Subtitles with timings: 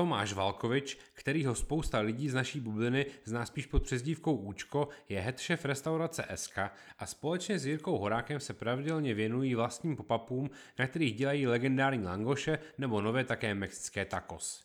[0.00, 5.40] Tomáš Valkovič, kterýho spousta lidí z naší bubliny zná spíš pod přezdívkou Účko, je head
[5.40, 6.58] chef restaurace SK
[6.98, 12.58] a společně s Jirkou Horákem se pravidelně věnují vlastním popapům, na kterých dělají legendární langoše
[12.78, 14.64] nebo nové také mexické tacos.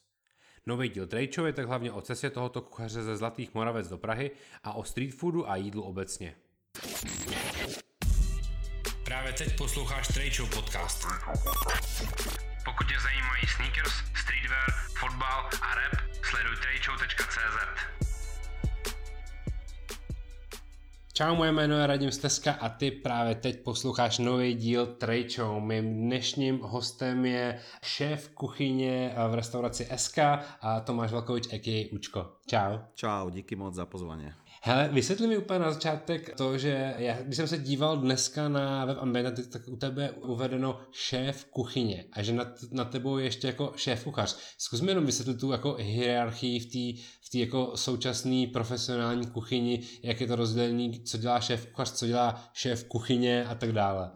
[0.66, 4.32] Nový díl Trejčov je tak hlavně o cestě tohoto kuchaře ze Zlatých Moravec do Prahy
[4.64, 6.36] a o street foodu a jídlu obecně.
[9.06, 11.08] Právě teď posloucháš Trejčov podcast.
[12.66, 15.94] Pokud tě zajímají sneakers, streetwear, fotbal a rap,
[16.24, 17.58] sleduj trejčov.cz.
[21.14, 25.60] Čau, moje jméno je Radim Steska a ty právě teď posloucháš nový díl Trejčou.
[25.60, 30.18] Mým dnešním hostem je šéf kuchyně v restauraci SK
[30.62, 31.90] a Tomáš Valkovič, a.k.a.
[31.94, 32.32] Učko.
[32.48, 32.78] Čau.
[32.96, 34.34] Čau, díky moc za pozvání.
[34.68, 38.86] Hele, vysvětli mi úplně na začátek to, že já, když jsem se díval dneska na
[38.86, 43.26] web Ambient, tak u tebe je uvedeno šéf kuchyně a že nad, nad tebou je
[43.26, 44.38] ještě jako šéf kuchař.
[44.58, 49.84] Zkus mi jenom vysvětlit tu jako hierarchii v té v té jako současné profesionální kuchyni,
[50.04, 54.12] jak je to rozdělené, co dělá šéf kuchař, co dělá šéf kuchyně a tak dále.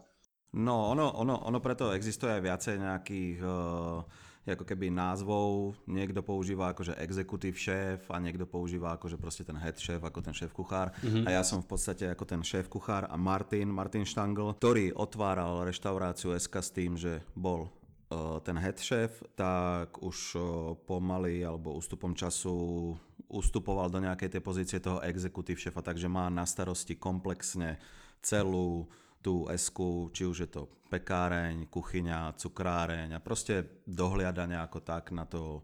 [0.53, 5.75] No, ono, ono, ono preto existuje aj viacej nejakých uh ako keby názvov.
[5.89, 10.35] Niekto používa akože executive šéf a niekto používa akože proste ten head šéf, ako ten
[10.35, 10.95] šéf kuchár.
[11.03, 11.27] Mm-hmm.
[11.27, 15.67] A ja som v podstate ako ten šéf kuchár a Martin, Martin Štangl, ktorý otváral
[15.67, 17.69] reštauráciu SK s tým, že bol e,
[18.45, 20.39] ten head šéf, tak už e,
[20.87, 22.95] pomaly alebo ústupom času
[23.29, 27.77] ustupoval do nejakej tej pozície toho executive šéfa, takže má na starosti komplexne
[28.25, 35.11] celú tú esku, či už je to pekáreň, kuchyňa, cukráreň a proste dohliada nejako tak
[35.11, 35.63] na to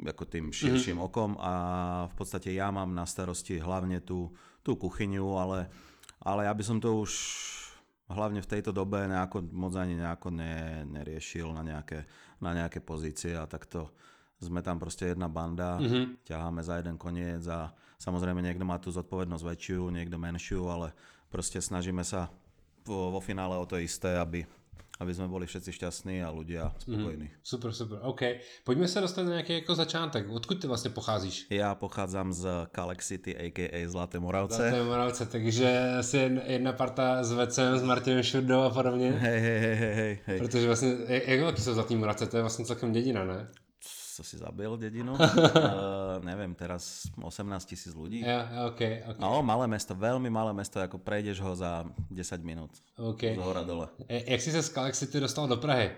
[0.00, 1.08] ako tým širším mm-hmm.
[1.08, 1.52] okom a
[2.10, 4.32] v podstate ja mám na starosti hlavne tú,
[4.64, 5.68] tú kuchyňu, ale,
[6.24, 7.12] ale ja by som to už
[8.10, 12.04] hlavne v tejto dobe nejako, moc ani nejako ne, neriešil na nejaké,
[12.42, 13.94] na nejaké pozície a takto
[14.42, 16.26] sme tam proste jedna banda, mm-hmm.
[16.26, 17.70] ťaháme za jeden koniec a
[18.02, 20.90] samozrejme niekto má tú zodpovednosť väčšiu, niekto menšiu, ale
[21.30, 22.26] proste snažíme sa
[22.86, 24.46] vo, finále o to isté, aby,
[25.00, 27.24] aby jsme byli všetci šťastní a ľudia spokojní.
[27.24, 28.22] Mm, super, super, OK.
[28.64, 30.28] Pojďme se dostat na nějaký jako začátek.
[30.30, 31.46] Odkud ty vlastně pocházíš?
[31.50, 33.88] Já pocházím z Kalex City, a.k.a.
[33.88, 34.56] Zlaté Moravce.
[34.56, 39.10] Zlaté Moravce, takže asi jedna parta s Vecem, s Martinem Šurdou a podobně.
[39.10, 40.38] Hej, hej, hej, hej, hej.
[40.38, 42.26] Protože vlastně, jak velký jsou Zlatý Moravce?
[42.26, 43.48] To je vlastně celkem dědina, ne?
[44.16, 45.16] co si zabil dedinu.
[46.22, 48.22] neviem, teraz 18 tisíc ľudí.
[48.22, 49.20] Ja, okay, okay.
[49.20, 52.72] No, malé mesto, veľmi malé mesto, ako prejdeš ho za 10 minút.
[52.96, 53.34] Okay.
[53.34, 53.90] Z hora dole.
[54.08, 55.90] E, jak si se z Kalek City dostal do Prahy?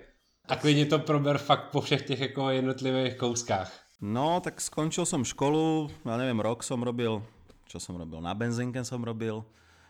[0.49, 3.85] A klidně to prober fakt po všech těch jako jednotlivých kouskách.
[4.05, 7.25] No, tak skončil som školu, ja neviem, rok som robil,
[7.65, 9.41] čo som robil, na benzínke som robil,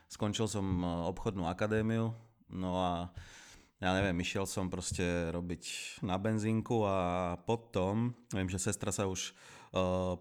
[0.07, 2.15] skončil som e, obchodnú akadémiu,
[2.47, 3.11] no a
[3.83, 5.03] ja neviem, išiel som proste
[5.35, 6.99] robiť na benzínku a
[7.43, 9.35] potom, viem, že sestra sa už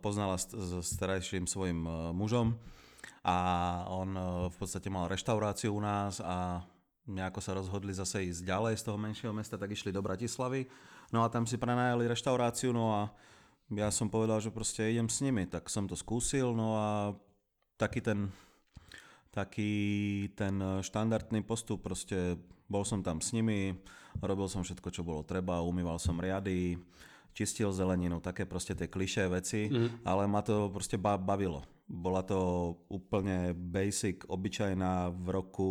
[0.02, 1.86] poznala s, s starajším svojim
[2.18, 2.58] mužom
[3.22, 3.38] a
[3.88, 4.18] on
[4.50, 6.66] v podstate mal reštauráciu u nás a
[7.08, 10.66] nejako sa rozhodli zase ísť ďalej z toho menšieho mesta, tak išli do Bratislavy.
[11.12, 13.02] No a tam si prenajali reštauráciu, no a
[13.72, 16.88] ja som povedal, že proste idem s nimi, tak som to skúsil, no a
[17.78, 18.32] taký ten
[19.34, 22.38] taký ten štandardný postup, proste
[22.70, 23.74] bol som tam s nimi,
[24.22, 26.78] robil som všetko, čo bolo treba, umýval som riady,
[27.34, 30.06] čistil zeleninu, také proste tie klišé veci, mm.
[30.06, 31.66] ale ma to proste bavilo.
[31.84, 35.70] Bola to úplne basic, obyčajná v roku,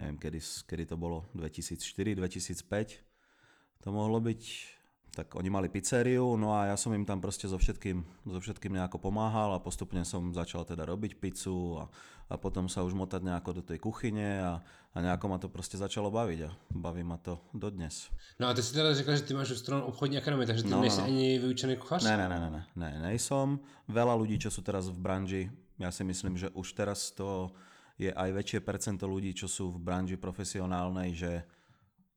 [0.00, 3.84] neviem, kedy, kedy to bolo, 2004, 2005.
[3.84, 4.42] To mohlo byť
[5.14, 8.74] tak oni mali pizzeriu, no a ja som im tam proste so všetkým, so všetkým
[8.74, 11.84] nejako pomáhal a postupne som začal teda robiť pizzu a,
[12.28, 14.52] a potom sa už motať nejako do tej kuchyne a,
[14.90, 18.10] a nejako ma to proste začalo baviť a baví ma to dodnes.
[18.42, 20.82] No a ty si teda řekl, že ty máš stranu obchodní akadémie, takže ty no,
[20.82, 21.06] nejsi no.
[21.06, 22.04] ani vyučený kuchař?
[22.04, 23.62] Ne, ne, ne, ne, ne, ne, nejsom.
[23.86, 25.42] Veľa ľudí, čo sú teraz v branži,
[25.78, 27.50] ja si myslím, že už teraz to
[27.98, 31.46] je aj väčšie percento ľudí, čo sú v branži profesionálnej, že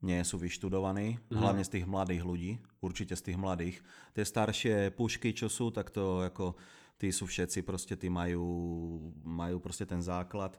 [0.01, 1.37] nie sú vyštudovaní, mm-hmm.
[1.37, 3.77] hlavne z tých mladých ľudí, určite z tých mladých.
[4.13, 6.53] Tie staršie pušky, čo sú, tak to ako
[7.01, 8.45] tí sú všetci, proste tí majú,
[9.25, 10.57] majú proste ten základ.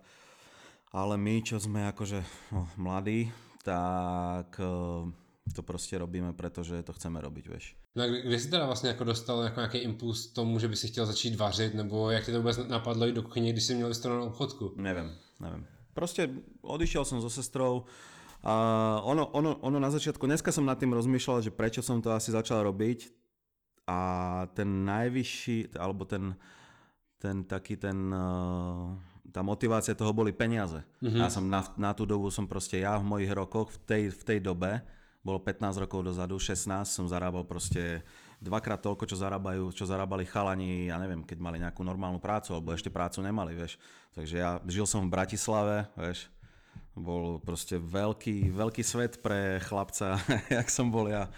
[0.90, 3.28] Ale my, čo sme akože no, mladí,
[3.62, 7.76] tak eh, to prostě robíme, protože to chceme robiť, vieš.
[7.96, 10.88] No a kde jsi teda vlastně jako dostal jako nějaký impuls tomu, že by si
[10.88, 13.88] chtěl začít vařit, nebo jak ti to vůbec napadlo jít do kuchyně, když jsi měl
[13.88, 14.72] vystranou obchodku?
[14.76, 15.10] Nevím,
[15.40, 15.66] nevím.
[15.94, 16.30] Prostě
[16.62, 17.84] odišiel som so sestrou,
[18.42, 18.54] a
[19.02, 22.30] ono, ono, ono na začiatku, dneska som nad tým rozmýšľal, že prečo som to asi
[22.30, 23.10] začal robiť
[23.90, 23.98] a
[24.54, 26.38] ten najvyšší, alebo ten,
[27.18, 28.94] ten taký ten, uh,
[29.34, 30.86] tá motivácia toho boli peniaze.
[31.02, 31.18] Mm-hmm.
[31.18, 34.22] Ja som na, na tú dobu som proste, ja v mojich rokoch, v tej, v
[34.22, 34.86] tej dobe,
[35.18, 38.06] bolo 15 rokov dozadu, 16, som zarábal proste
[38.38, 42.70] dvakrát toľko, čo zarábajú, čo zarábali chalani, ja neviem, keď mali nejakú normálnu prácu, alebo
[42.70, 43.82] ešte prácu nemali, vieš.
[44.14, 46.30] Takže ja žil som v Bratislave, vieš,
[46.98, 50.18] bol proste veľký, veľký svet pre chlapca,
[50.58, 51.30] jak som bol ja.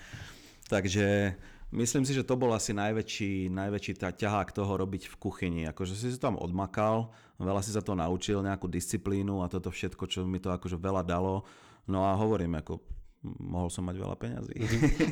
[0.67, 1.37] Takže
[1.73, 5.63] myslím si, že to bol asi najväčší, najväčší tá ťahák toho robiť v kuchyni.
[5.71, 10.05] Akože si sa tam odmakal, veľa si sa to naučil, nejakú disciplínu a toto všetko,
[10.11, 11.47] čo mi to akože veľa dalo.
[11.87, 12.81] No a hovorím, ako
[13.23, 14.55] mohl som mať veľa peňazí.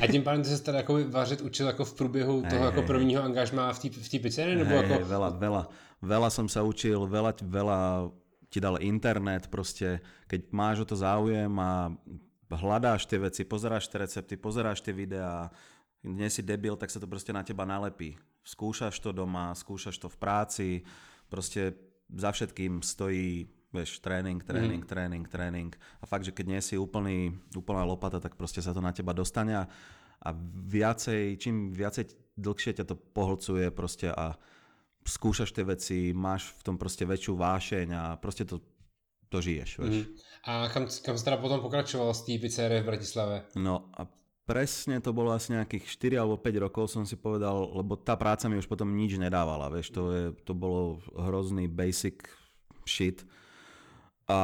[0.00, 2.82] A tím pádem ty se teda jako vařit učil jako v průběhu toho hey, jako
[2.82, 4.56] prvního angažma v té v pizzerii?
[4.56, 5.04] Nebo hey, jako...
[5.04, 5.62] veľa, veľa,
[6.02, 7.78] veľa som sa učil, veľa, veľa
[8.48, 11.92] ti dal internet, proste keď máš o to záujem a
[12.48, 15.52] hľadáš tie veci, pozeráš tie recepty, pozeráš tie videá,
[16.00, 18.16] nie si debil, tak sa to proste na teba nalepí.
[18.40, 20.68] Skúšaš to doma, skúšaš to v práci,
[21.28, 21.76] proste
[22.08, 24.88] za všetkým stojí vieš, tréning, tréning, mm.
[24.88, 25.72] tréning, tréning.
[26.00, 29.12] A fakt, že keď nie si úplný, úplná lopata, tak proste sa to na teba
[29.12, 29.64] dostane a,
[30.24, 30.30] a
[30.64, 32.08] viacej, čím viacej
[32.38, 34.40] dlhšie ťa to pohlcuje proste a
[35.08, 38.60] skúšaš tie veci, máš v tom proste väčšiu vášeň a proste to,
[39.32, 39.96] to žiješ, vieš.
[40.04, 40.06] Mm.
[40.44, 43.48] A kam, kam si teda potom pokračoval z té pizzerie v Bratislave?
[43.56, 44.04] No a
[44.48, 45.84] presne to bolo asi nejakých
[46.16, 49.68] 4 alebo 5 rokov som si povedal, lebo tá práca mi už potom nič nedávala,
[49.72, 52.24] vieš, to, je, to bolo hrozný basic
[52.88, 53.24] shit
[54.28, 54.40] a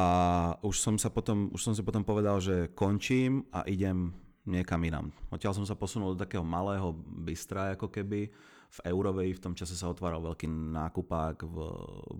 [0.65, 4.13] už som, sa potom, už som si potom povedal, že končím a idem
[4.45, 5.13] niekam inám.
[5.29, 8.33] Odtiaľ som sa posunul do takého malého bystra, ako keby
[8.75, 11.57] v Eurovej, v tom čase sa otváral veľký nákupák v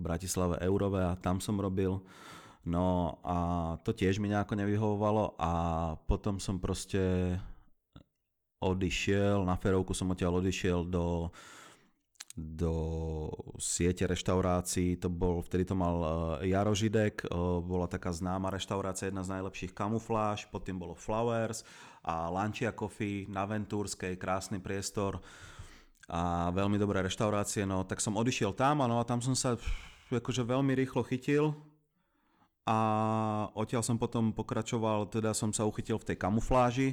[0.00, 2.00] Bratislave Eurove a tam som robil.
[2.66, 3.38] No a
[3.86, 5.52] to tiež mi nejako nevyhovovalo a
[6.08, 7.36] potom som proste
[8.58, 11.30] odišiel, na ferovku som odtiaľ odišiel do
[12.36, 15.96] do siete reštaurácií, to bol, vtedy to mal
[16.44, 17.28] eh, Jaro Židek, eh,
[17.64, 21.64] bola taká známa reštaurácia, jedna z najlepších kamufláž, potom bolo Flowers
[22.04, 25.24] a Lancia Coffee na Ventúrskej, krásny priestor
[26.06, 29.58] a veľmi dobré reštaurácie, no tak som odišiel tam a no, a tam som sa
[30.06, 31.58] akože veľmi rýchlo chytil
[32.66, 32.78] a
[33.54, 36.88] odtiaľ som potom pokračoval, teda som sa uchytil v tej kamufláži,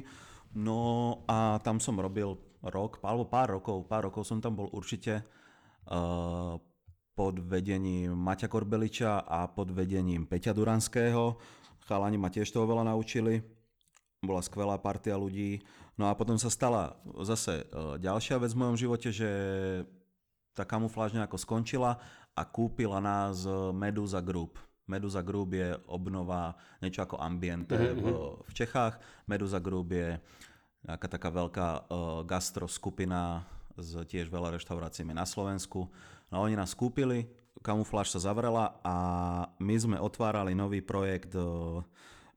[0.54, 5.22] no a tam som robil rok, alebo pár rokov, pár rokov som tam bol určite
[5.90, 6.58] uh,
[7.14, 11.38] pod vedením Maťa Korbeliča a pod vedením Peťa Duranského.
[11.86, 13.38] Chalani ma tiež toho veľa naučili.
[14.24, 15.62] Bola skvelá partia ľudí.
[15.94, 17.64] No a potom sa stala zase
[18.02, 19.30] ďalšia vec v mojom živote, že
[20.54, 22.02] tá kamufláž nejako skončila
[22.34, 24.58] a kúpila nás Medusa Group.
[24.84, 28.00] Medusa Group je obnova niečo ako Ambiente mm-hmm.
[28.04, 28.06] v,
[28.44, 29.00] v Čechách.
[29.24, 30.20] Medusa Group je
[30.84, 35.88] nejaká taká veľká uh, gastro skupina s tiež veľa reštauráciami na Slovensku.
[36.28, 37.24] No oni nás kúpili,
[37.64, 38.94] kamufláž sa zavrela a
[39.56, 41.80] my sme otvárali nový projekt uh,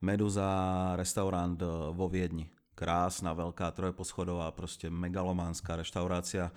[0.00, 2.50] Meduza restaurant uh, vo Viedni.
[2.78, 6.54] Krásna, veľká, trojposchodová, proste megalománska reštaurácia,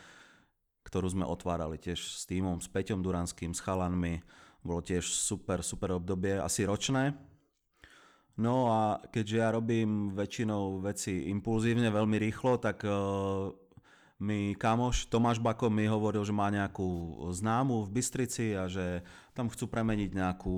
[0.86, 4.22] ktorú sme otvárali tiež s týmom, s Peťom Duranským, s chalanmi.
[4.62, 7.18] Bolo tiež super, super obdobie, asi ročné,
[8.40, 13.52] No a keďže ja robím väčšinou veci impulzívne, veľmi rýchlo, tak uh,
[14.22, 19.02] mi kamoš Tomáš Bako mi hovoril, že má nejakú známu v Bystrici a že
[19.34, 20.58] tam chcú premeniť nejakú,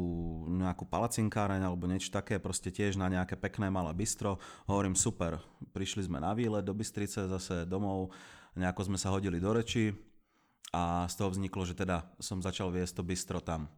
[0.51, 4.35] nejakú palacinkáreň alebo niečo také, proste tiež na nejaké pekné malé bistro.
[4.67, 5.39] Hovorím super,
[5.71, 8.11] prišli sme na výlet do Bystrice, zase domov,
[8.59, 9.95] nejako sme sa hodili do reči
[10.75, 13.71] a z toho vzniklo, že teda som začal viesť to bistro tam.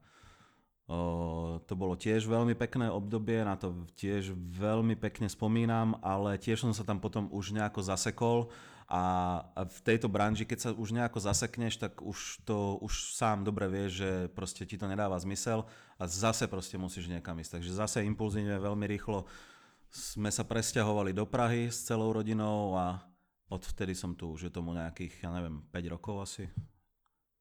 [0.89, 6.65] O, to bolo tiež veľmi pekné obdobie, na to tiež veľmi pekne spomínam, ale tiež
[6.65, 8.49] som sa tam potom už nejako zasekol
[8.85, 13.65] a v tejto branži, keď sa už nejako zasekneš, tak už to už sám dobre
[13.65, 15.65] vieš, že proste ti to nedáva zmysel
[15.97, 17.57] a zase proste musíš niekam ísť.
[17.57, 19.25] Takže zase impulzívne veľmi rýchlo
[19.95, 22.99] sme sa presťahovali do Prahy s celou rodinou a
[23.47, 26.45] odvtedy som tu, už je tomu nejakých, ja neviem, 5 rokov asi.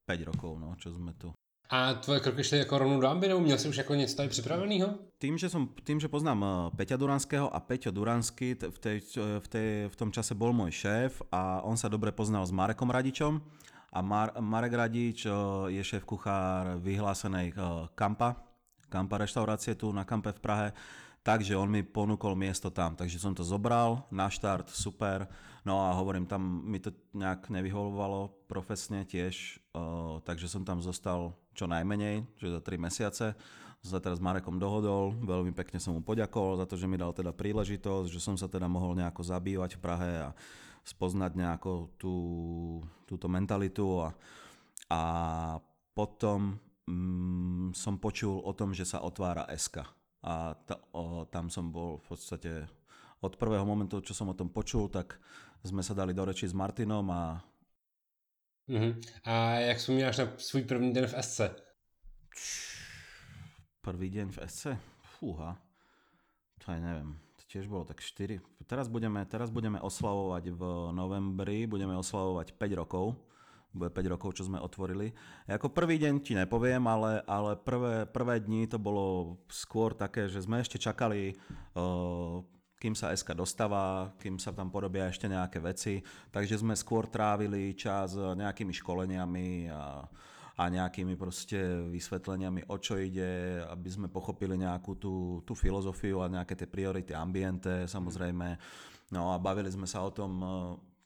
[0.06, 1.34] 5 rokov, no, čo sme tu.
[1.70, 3.40] A tvoje kroky šly jako rovnou do Ambinu?
[3.40, 4.94] Měl jsi už jako něco tady připraveného?
[5.18, 9.00] Tým, že, som, tým, že poznám eh, Peťa Duranského a Peťo Duransky v, tej,
[9.40, 12.92] v, tej, v tom čase bol môj šéf a on sa dobre poznal s Marekom
[12.92, 13.40] Radičom
[13.88, 15.32] a Mar, Marek Radič eh,
[15.72, 18.36] je šéf kuchár vyhlásenej eh, Kampa,
[18.92, 20.68] Kampa reštaurácie tu na Kampe v Prahe
[21.24, 25.24] Takže on mi ponúkol miesto tam, takže som to zobral na štart, super.
[25.64, 29.56] No a hovorím, tam mi to nejak nevyhovovalo profesne tiež,
[30.28, 33.26] takže som tam zostal čo najmenej, čiže za 3 mesiace.
[33.84, 37.12] Sa teraz s Marekom dohodol, veľmi pekne som mu poďakoval za to, že mi dal
[37.12, 40.28] teda príležitosť, že som sa teda mohol nejako zabývať v Prahe a
[40.88, 42.16] spoznať nejako tú,
[43.04, 44.08] túto mentalitu a,
[44.88, 45.00] a
[45.92, 46.56] potom
[46.88, 49.84] mm, som počul o tom, že sa otvára SK
[50.24, 52.52] a ta, o, tam som bol v podstate
[53.20, 55.20] od prvého momentu, čo som o tom počul, tak
[55.64, 57.40] sme sa dali do reči s Martinom a
[58.68, 58.96] Uh-huh.
[59.24, 61.40] A jak vzpomínáš na svůj první den v SC?
[63.80, 64.66] Prvý deň v SC?
[65.20, 65.60] Fúha.
[66.64, 67.20] To aj neviem.
[67.36, 68.40] To tiež bolo tak 4.
[68.64, 70.62] Teraz budeme, teraz budeme oslavovať v
[70.96, 73.20] novembri, budeme oslavovať 5 rokov.
[73.76, 75.12] Bude 5 rokov, čo sme otvorili.
[75.44, 80.40] Ako prvý deň ti nepoviem, ale, ale prvé, prvé dni to bolo skôr také, že
[80.40, 81.36] sme ešte čakali
[81.76, 82.40] uh,
[82.84, 86.04] kým sa SK dostáva, kým sa tam porobia ešte nejaké veci.
[86.28, 90.04] Takže sme skôr trávili čas nejakými školeniami a,
[90.60, 91.56] a nejakými proste
[91.88, 97.16] vysvetleniami, o čo ide, aby sme pochopili nejakú tú, tú filozofiu a nejaké tie priority
[97.16, 98.60] ambiente samozrejme.
[99.16, 100.44] No a bavili sme sa o tom,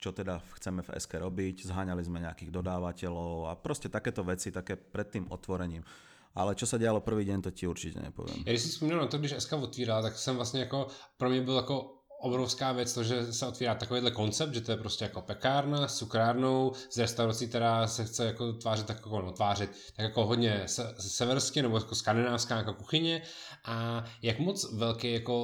[0.02, 4.74] čo teda chceme v SK robiť, zháňali sme nejakých dodávateľov a proste takéto veci, také
[4.74, 5.86] pred tým otvorením.
[6.34, 8.44] Ale čo sa dialo prvý deň, to ti určitě nepovím.
[8.46, 11.56] Já si vzpomínám na to, když SK otvírá, tak jsem vlastně jako, pro mě byl
[11.56, 15.88] jako obrovská věc to, že se otvírá takovýhle koncept, že to je prostě jako pekárna
[15.88, 20.26] s cukrárnou, z restaurací, která se chce jako tvářit tak jako, no, tvářit, tak jako
[20.26, 23.22] hodně se, severské nebo jako skandinávská jako kuchyně
[23.64, 25.36] a jak moc velký jako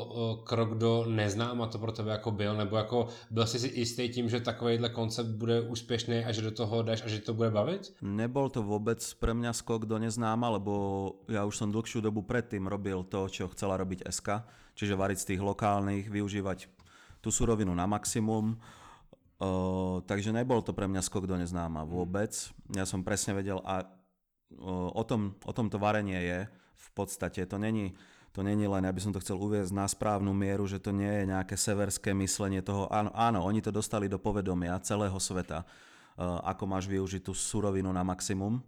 [0.47, 4.29] krok do neznáma to pro tebe jako byl, nebo jako byl jsi si jistý tím,
[4.29, 7.95] že takovýhle koncept bude úspěšný a že do toho jdeš a že to bude bavit?
[8.03, 10.73] Nebol to vôbec pre mňa skok do neznáma, lebo
[11.29, 14.29] ja už som dlhšiu dobu predtým robil to, čo chcela robiť SK
[14.75, 16.69] čiže variť z tých lokálnych, využívať
[17.23, 18.59] tú surovinu na maximum.
[19.35, 22.31] Uh, takže nebol to pre mňa skok do neznáma vôbec.
[22.71, 23.83] Ja som presne vedel a
[24.95, 26.41] o, tom, o tom to varenie je
[26.75, 27.43] v podstate.
[27.49, 27.97] To není,
[28.31, 31.25] to není len, aby som to chcel uviezť na správnu mieru, že to nie je
[31.31, 32.87] nejaké severské myslenie toho.
[32.93, 35.67] Áno, áno oni to dostali do povedomia celého sveta,
[36.47, 38.63] ako máš využiť tú surovinu na maximum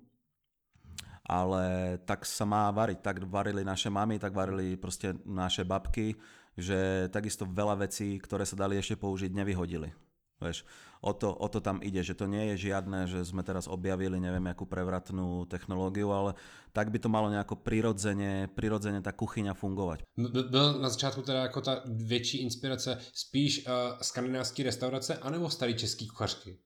[1.26, 3.02] ale tak sa má variť.
[3.02, 6.14] Tak varili naše mamy, tak varili proste naše babky,
[6.56, 9.90] že takisto veľa vecí, ktoré sa dali ešte použiť, nevyhodili.
[10.36, 10.68] Vieš,
[11.00, 14.20] o to, o to tam ide, že to nie je žiadne, že sme teraz objavili
[14.20, 16.36] neviem akú prevratnú technológiu, ale
[16.76, 20.04] tak by to malo nejako prirodzene, prirodzene tá kuchyňa fungovať.
[20.52, 26.08] Byl na začátku teda jako ta větší inspirace spíš uh, skandinávský restaurace anebo starý český
[26.08, 26.58] kuchařky?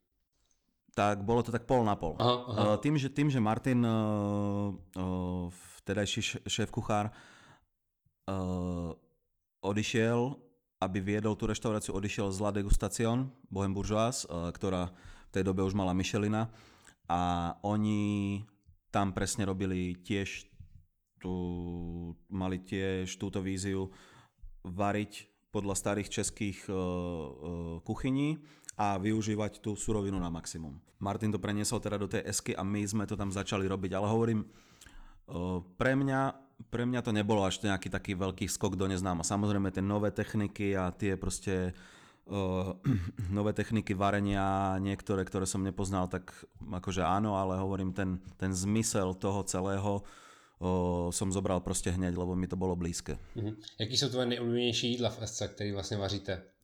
[1.01, 2.13] Tak bolo to tak pol na pol.
[2.21, 2.61] Aha, aha.
[2.61, 4.69] Eh, tým, že, tým, že Martin, uh,
[5.01, 5.49] uh,
[5.81, 7.09] vtedajší šéf kuchár,
[9.59, 10.39] odišiel,
[10.79, 14.23] aby viedol tú reštauráciu, odišiel z La Degustation, Bohem Bourgeois,
[14.55, 14.95] ktorá
[15.27, 16.47] v tej dobe už mala Michelina
[17.11, 18.39] a oni
[18.95, 20.47] tam presne robili tiež
[21.19, 21.35] tú,
[22.31, 23.91] mali tiež túto víziu
[24.63, 28.39] variť podľa starých českých uh, uh, kuchyní
[28.81, 30.81] a využívať tú surovinu na maximum.
[30.97, 34.09] Martin to preniesol teda do tej esky a my sme to tam začali robiť, ale
[34.09, 34.41] hovorím,
[35.77, 36.21] pre mňa,
[36.73, 39.21] pre mňa to nebolo až nejaký taký veľký skok do neznáma.
[39.21, 41.77] Samozrejme tie nové techniky a tie proste
[42.33, 42.73] uh,
[43.37, 46.33] nové techniky varenia, niektoré, ktoré som nepoznal, tak
[46.65, 52.33] akože áno, ale hovorím, ten, ten zmysel toho celého uh, som zobral proste hneď, lebo
[52.33, 53.21] mi to bolo blízke.
[53.37, 53.55] Uh-huh.
[53.77, 56.60] Jaký sú tvoje nejobľúbenejší jídla v SC, ktorý vlastne vaříte?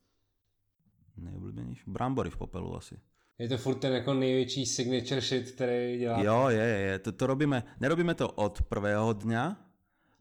[1.17, 1.83] Nejobľúbenejší?
[1.87, 2.95] Brambory v popelu asi.
[3.37, 6.25] Je to furt ten jako největší signature shit, který děláte?
[6.25, 6.99] Jo, je, je.
[6.99, 9.67] To, to robíme, nerobíme to od prvého dňa,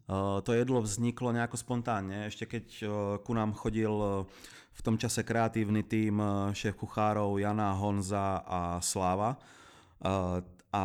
[0.07, 2.31] Uh, to jedlo vzniklo nejako spontánne.
[2.31, 2.91] Ešte keď uh,
[3.27, 4.23] ku nám chodil uh,
[4.71, 6.23] v tom čase kreatívny tým
[6.55, 9.41] šéf kuchárov Jana, Honza a Sláva.
[10.71, 10.85] A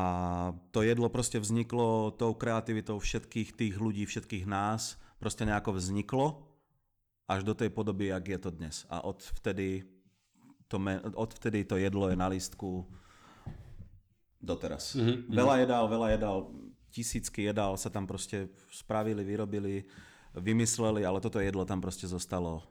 [0.72, 4.96] to jedlo proste vzniklo tou kreativitou všetkých tých ľudí, všetkých nás.
[5.20, 6.40] Proste nejako vzniklo
[7.28, 8.88] až do tej podoby, jak je to dnes.
[8.88, 9.84] A od vtedy
[10.72, 12.88] to me, odvtedy to jedlo je na lístku
[14.40, 14.96] doteraz.
[14.96, 15.28] Mm-hmm.
[15.28, 16.38] Veľa jedál, veľa jedál,
[16.88, 19.84] tisícky jedál sa tam proste spravili, vyrobili,
[20.32, 22.64] vymysleli, ale toto jedlo tam proste zostalo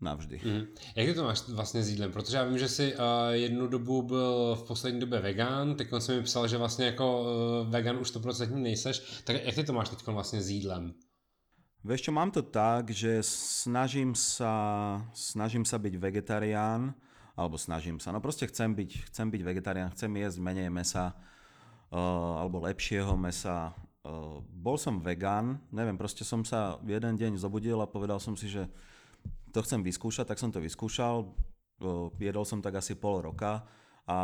[0.00, 0.40] navždy.
[0.40, 0.64] Mm.
[0.96, 2.12] Jak ty to máš vlastně s jídlem?
[2.12, 6.16] Protože já vím, že jsi uh, jednu dobu byl v poslední době vegan, teď jsem
[6.16, 9.88] mi psal, že vlastně jako uh, vegan už 100% nejseš, tak jak ty to máš
[9.88, 10.94] teď vlastně s jídlem?
[11.80, 16.92] Vieš čo, mám to tak, že snažím sa, snažím sa byť vegetarián,
[17.40, 18.12] alebo snažím sa.
[18.12, 21.16] No proste chcem byť, chcem byť vegetarián, chcem jesť menej mesa,
[21.88, 23.72] uh, alebo lepšieho mesa.
[24.04, 28.52] Uh, bol som vegan, neviem, proste som sa jeden deň zobudil a povedal som si,
[28.52, 28.68] že
[29.56, 31.32] to chcem vyskúšať, tak som to vyskúšal.
[31.80, 33.64] Uh, jedol som tak asi pol roka
[34.04, 34.18] a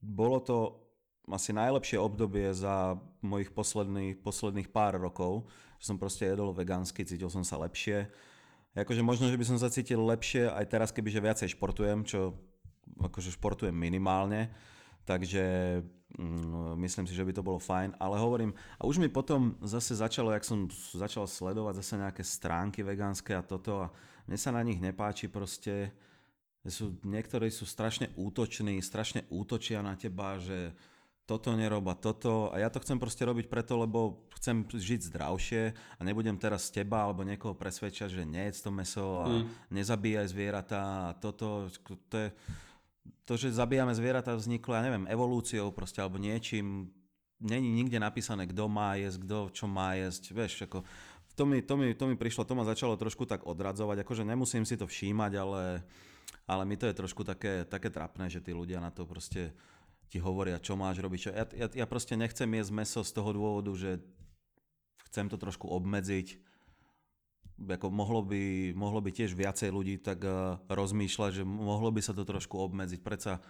[0.00, 0.58] bolo to
[1.28, 5.46] asi najlepšie obdobie za mojich posledných, posledných pár rokov,
[5.78, 8.10] že som proste jedol vegánsky, cítil som sa lepšie
[8.72, 12.36] akože možno, že by som sa cítil lepšie aj teraz, kebyže viacej športujem, čo
[13.00, 14.48] akože športujem minimálne,
[15.04, 15.44] takže
[16.16, 19.96] mm, myslím si, že by to bolo fajn, ale hovorím, a už mi potom zase
[19.98, 23.92] začalo, jak som začal sledovať zase nejaké stránky vegánske a toto a
[24.24, 25.92] mne sa na nich nepáči proste,
[26.62, 30.70] Sú, niektorí sú strašne útoční, strašne útočia na teba, že
[31.32, 32.52] toto neroba, toto.
[32.52, 37.08] A ja to chcem proste robiť preto, lebo chcem žiť zdravšie a nebudem teraz teba
[37.08, 39.72] alebo niekoho presvedčať, že nejedz to meso a mm.
[39.72, 41.72] nezabíjaj zvieratá a toto,
[42.12, 42.28] to je,
[43.24, 46.92] to, že zabíjame zvieratá vzniklo, ja neviem, evolúciou proste alebo niečím,
[47.40, 50.84] není nikde napísané, kto má jesť, kto čo má jesť, vieš, ako
[51.32, 54.68] to mi, to, mi, to mi prišlo, to ma začalo trošku tak odradzovať, akože nemusím
[54.68, 55.80] si to všímať, ale
[56.46, 59.54] ale mi to je trošku také, také trapné, že tí ľudia na to proste
[60.12, 61.18] ti hovoria, čo máš robiť.
[61.24, 61.30] Čo.
[61.32, 64.04] Ja, ja, ja proste nechcem jesť meso z toho dôvodu, že
[65.08, 66.36] chcem to trošku obmedziť.
[67.56, 72.12] Ako mohlo, by, mohlo by tiež viacej ľudí tak uh, rozmýšľať, že mohlo by sa
[72.12, 73.00] to trošku obmedziť.
[73.00, 73.40] Predsa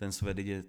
[0.00, 0.64] ten svet ide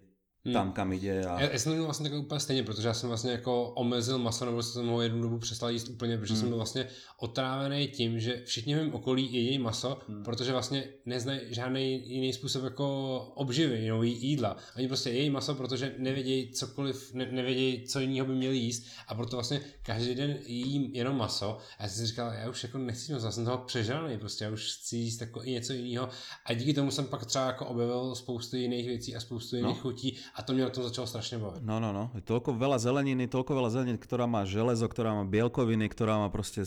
[0.48, 0.54] Hmm.
[0.54, 1.26] tam, kam ide.
[1.26, 1.42] A...
[1.42, 4.46] Já, já jsem to vlastně takové úplně stejně, protože já jsem vlastně jako omezil maso,
[4.46, 6.40] nebo jsem ho jednu dobu přestal jíst úplně, protože hmm.
[6.40, 6.88] jsem byl vlastně
[7.18, 10.24] otrávený tím, že všichni v mém okolí jedí maso, hmm.
[10.24, 14.58] protože vlastně neznají žádný jiný způsob jako obživy, jinou jídla.
[14.78, 19.16] Oni prostě její maso, protože nevědějí cokoliv, ne, nevědějí, co jiného by měli jíst a
[19.16, 21.58] proto vlastně každý den jím jenom maso.
[21.78, 24.44] A já jsem si říkal, já už jako nechci maso, já jsem toho přežraný, prostě
[24.44, 26.10] já už chci jíst jako i něco jiného.
[26.46, 29.82] A díky tomu jsem pak třeba jako objevil spoustu jiných věcí a spoustu jiných no.
[29.82, 31.66] chutí a to mě na tom začalo strašne baviť.
[31.66, 32.14] No, no, no.
[32.14, 36.30] Je toľko veľa zeleniny, toľko veľa zeleniny, ktorá má železo, ktorá má bielkoviny, ktorá má
[36.30, 36.62] proste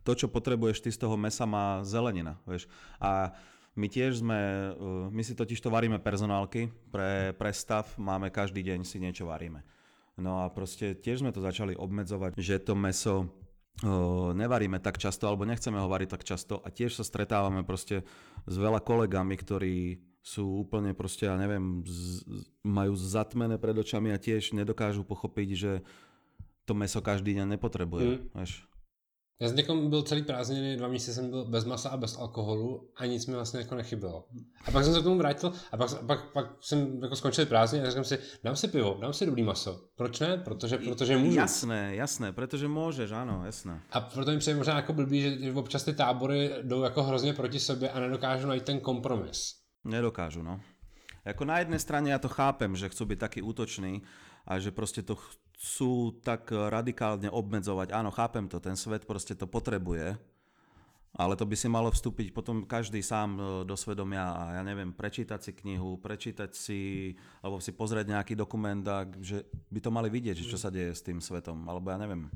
[0.00, 2.72] to, čo potrebuješ ty z toho mesa má zelenina, vieš.
[2.96, 3.36] A
[3.76, 8.64] my tiež sme, uh, my si totiž to varíme personálky pre, pre stav, máme každý
[8.64, 9.60] deň si niečo varíme.
[10.16, 13.28] No a proste tiež sme to začali obmedzovať, že to meso
[13.84, 18.08] uh, nevaríme tak často, alebo nechceme ho variť tak často a tiež sa stretávame proste
[18.48, 22.22] s veľa kolegami, ktorí sú úplne proste, ja neviem, z,
[22.62, 25.72] majú zatmené pred očami a tiež nedokážu pochopiť, že
[26.62, 28.06] to meso každý deň nepotrebuje.
[28.06, 28.18] Mm.
[28.38, 28.52] Vieš.
[29.42, 32.90] Já s někom byl celý prázdniny, dva měsíce jsem byl bez masa a bez alkoholu
[32.96, 34.24] a nic mi vlastně jako nechybilo.
[34.64, 37.86] A pak jsem se k tomu vrátil a pak, pak, pak jsem jako skončil prázdniny
[37.86, 39.80] a řekl si, dám si pivo, dám si dobrý maso.
[39.96, 40.38] Proč ne?
[40.38, 41.36] Protože, protože můžu.
[41.36, 43.82] Jasné, jasné, protože můžeš, ano, jasné.
[43.90, 47.58] A proto mi přijde možná jako blbý, že občas ty tábory jdou jako hrozně proti
[47.58, 49.61] sobě a nedokážou najít ten kompromis.
[49.82, 50.62] Nedokážu, no.
[51.22, 54.02] Ako na jednej strane ja to chápem, že chcú byť takí útoční
[54.42, 57.94] a že proste to chcú tak radikálne obmedzovať.
[57.94, 60.18] Áno, chápem to, ten svet proste to potrebuje,
[61.12, 64.96] ale to by si malo vstúpiť potom každý sám e, do svedomia a ja neviem,
[64.96, 67.12] prečítať si knihu, prečítať si,
[67.44, 70.96] alebo si pozrieť nejaký dokument a že by to mali vidieť, že čo sa deje
[70.96, 72.32] s tým svetom, alebo ja neviem.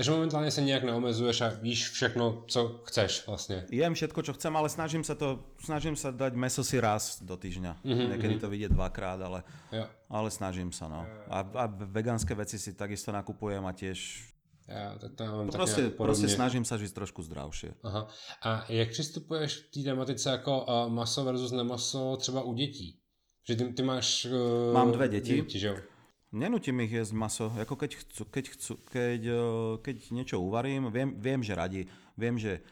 [0.00, 3.68] Takže momentálne sa nejak neomezuješ a víš všechno, co chceš vlastne.
[3.68, 7.36] Jem všetko, čo chcem, ale snažím sa to, snažím sa dať meso si raz do
[7.36, 7.84] týždňa.
[7.84, 8.44] Mm-hmm, Niekedy mm-hmm.
[8.48, 9.92] to vidie dvakrát, ale, ja.
[10.08, 11.04] ale snažím sa, no.
[11.28, 14.24] A, a vegánske veci si takisto nakupujem a tiež
[14.64, 17.76] ja, tak to mám proste, proste snažím sa žiť trošku zdravšie.
[17.84, 18.08] Aha.
[18.40, 22.96] A jak přistupuješ k té tematice jako uh, maso versus nemaso třeba u dětí?
[23.44, 24.24] Že ty, ty máš...
[24.24, 25.36] Uh, Mám dve deti.
[25.36, 25.89] deti že?
[26.30, 29.42] Nenutím ich jesť maso, ako keď chcú, keď, chcú, keď, eh,
[29.82, 31.82] keď niečo uvarím, viem, viem, že radi,
[32.14, 32.62] viem, že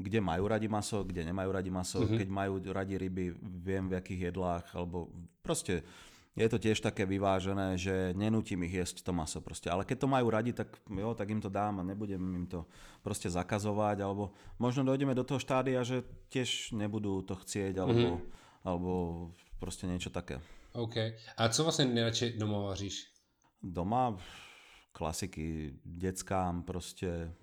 [0.00, 2.16] kde majú radi maso, kde nemajú radi maso, uh-huh.
[2.16, 5.12] keď majú radi ryby, viem v akých jedlách, alebo
[5.44, 5.84] proste
[6.32, 9.68] je to tiež také vyvážené, že nenutím ich jesť to maso proste.
[9.68, 12.64] Ale keď to majú radi, tak jo, tak im to dám a nebudem im to
[13.04, 16.00] proste zakazovať, alebo možno dojdeme do toho štádia, že
[16.32, 18.64] tiež nebudú to chcieť, alebo, uh-huh.
[18.64, 18.92] alebo
[19.60, 20.40] proste niečo také.
[20.72, 20.96] OK.
[21.36, 23.12] A co vlastně nejradši doma vaříš?
[23.62, 24.16] Doma
[24.92, 27.34] klasiky deckám proste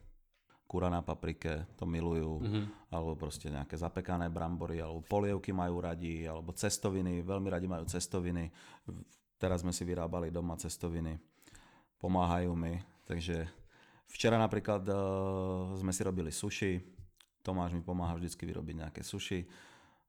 [0.68, 2.66] kura na paprike, to milujú, mm-hmm.
[2.94, 8.54] alebo proste nejaké zapekané brambory, alebo polievky majú radi, alebo cestoviny, veľmi radi majú cestoviny.
[9.42, 11.18] Teraz sme si vyrábali doma cestoviny,
[11.98, 12.78] pomáhajú mi,
[13.10, 13.50] takže
[14.14, 16.78] včera napríklad uh, sme si robili sushi,
[17.40, 19.48] Tomáš mi pomáha vždycky vyrobiť nejaké sushi.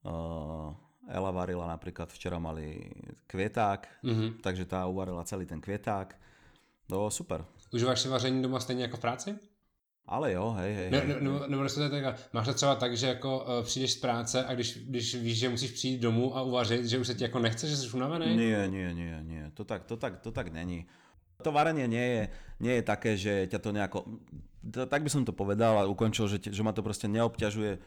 [0.03, 0.75] Uh,
[1.11, 2.87] Ela varila napríklad, včera mali
[3.27, 4.39] kvieták, mm-hmm.
[4.39, 6.15] takže tá uvarila celý ten kvieták.
[6.87, 7.43] No super.
[7.75, 9.31] Užíváš si vaření doma stejně jako v práci?
[10.07, 10.91] Ale jo, hej, hej.
[10.91, 14.01] Ne, ne, ne, nebo to tak, máš to třeba tak, že jako uh, přijdeš z
[14.01, 17.25] práce a když, když víš, že musíš přijít domů a uvařit, že už se ti
[17.25, 18.37] jako nechce, že jsi unavený?
[18.37, 19.51] Nie, nie, nie, nie.
[19.55, 20.87] To tak, to tak, to tak není.
[21.43, 22.23] To varenie nie je,
[22.61, 23.99] nie je také, že ťa to nejako...
[24.77, 27.81] Tak by som to povedal a ukončil, že, že ma to proste neobťažuje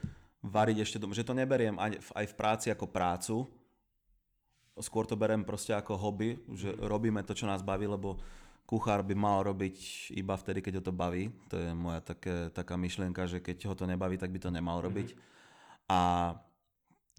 [0.44, 3.48] variť ešte doma, že to neberiem aj, aj v práci ako prácu,
[4.84, 8.20] skôr to berem proste ako hobby, že robíme to, čo nás baví, lebo
[8.66, 11.30] kuchár by mal robiť iba vtedy, keď ho to baví.
[11.54, 14.82] To je moja také, taká myšlienka, že keď ho to nebaví, tak by to nemal
[14.82, 14.86] mhm.
[14.90, 15.08] robiť.
[15.14, 15.92] Mm-hmm.
[15.94, 16.00] A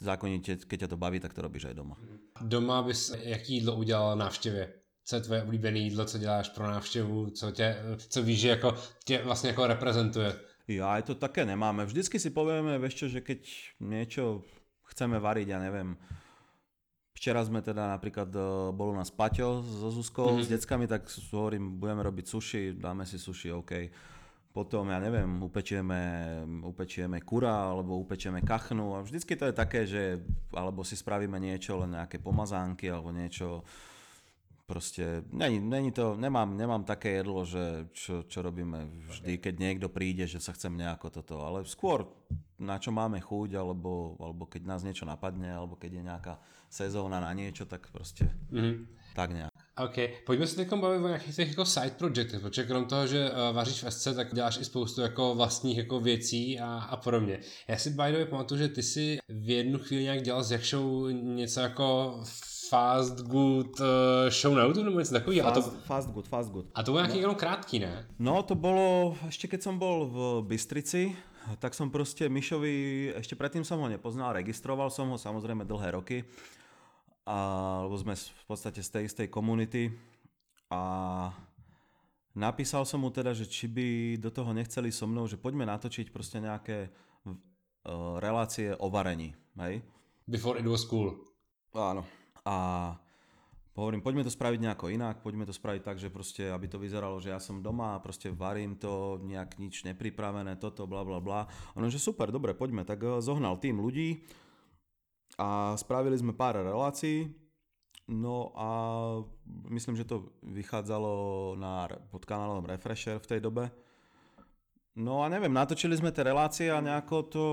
[0.01, 1.95] zákonite, keď ťa to baví, tak to robíš aj doma.
[2.41, 4.73] Doma bys jaký jídlo udělal na návštěvě?
[5.05, 7.77] Co je tvoje oblíbené jídlo, co děláš pro návštěvu, co, tě,
[8.09, 10.41] co víš, že jako, tě vlastně jako reprezentuje?
[10.65, 11.85] Ja aj to také nemáme.
[11.85, 13.41] Vždycky si povieme, vieš čo, že keď
[13.85, 14.45] niečo
[14.89, 15.97] chceme variť, ja neviem,
[17.15, 18.43] Včera sme teda napríklad, e,
[18.75, 20.45] bol u nás Paťo so Zuzkou, mm-hmm.
[20.45, 23.73] s deckami, tak hovorím, budeme robiť suši, dáme si suši, OK.
[24.51, 26.03] Potom, ja neviem, upečieme,
[26.63, 30.23] upečieme kura, alebo upečieme kachnu a vždycky to je také, že
[30.55, 33.63] alebo si spravíme niečo, len nejaké pomazánky, alebo niečo,
[34.67, 39.89] proste, není, není to, nemám, nemám také jedlo, že čo, čo robíme vždy, keď niekto
[39.89, 42.09] príde, že sa chcem nejako toto, ale skôr
[42.59, 46.35] na čo máme chuť, alebo, alebo keď nás niečo napadne, alebo keď je nejaká
[46.71, 48.87] sezóna na niečo, tak prostě mm-hmm.
[49.15, 49.51] tak nějak.
[49.79, 49.97] OK,
[50.27, 53.57] pojďme se teď bavit o nějakých těch jako side projectech, protože krom toho, že uh,
[53.57, 57.39] vaříš v SC, tak děláš i spoustu jako vlastních jako věcí a, a podobně.
[57.69, 60.51] Já si by the way pamatuju, že ty si v jednu chvíli nějak dělal z
[60.51, 62.21] jak show něco jako
[62.71, 63.87] Fast Good uh,
[64.29, 65.53] show YouTube nebo něco takového.
[65.53, 66.67] Fast, to, fast Good, Fast Good.
[66.75, 68.07] A to bylo nějaký no, jenom krátký, ne?
[68.19, 71.17] No to bolo, ešte keď som bol v Bystrici,
[71.61, 76.25] tak som proste Mišovi, ešte predtým som ho nepoznal, registroval som ho samozrejme dlhé roky
[77.29, 77.37] a,
[77.85, 79.93] lebo sme v podstate z tej istej komunity
[80.73, 80.81] a
[82.33, 86.09] napísal som mu teda, že či by do toho nechceli so mnou, že poďme natočiť
[86.09, 87.35] proste nejaké uh,
[88.25, 89.85] relácie o varení, hej?
[90.25, 91.13] Before it was cool.
[91.77, 92.24] Áno.
[92.45, 92.57] A
[93.75, 97.17] hovorím, poďme to spraviť nejako inak, poďme to spraviť tak, že proste, aby to vyzeralo,
[97.19, 101.49] že ja som doma a proste varím to, nejak nič nepripravené, toto, bla bla bla.
[101.75, 102.85] Ono, že super, dobre, poďme.
[102.85, 104.23] Tak eh, zohnal tým ľudí,
[105.39, 107.27] a spravili sme pár relácií,
[108.07, 108.69] no a
[109.71, 111.13] myslím, že to vychádzalo
[111.59, 113.71] na, pod kanálom Refresher v tej dobe.
[114.95, 117.45] No a neviem, natočili sme tie relácie a nejako to,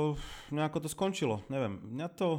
[0.53, 1.41] nejako to skončilo.
[1.49, 2.37] Neviem, mňa to,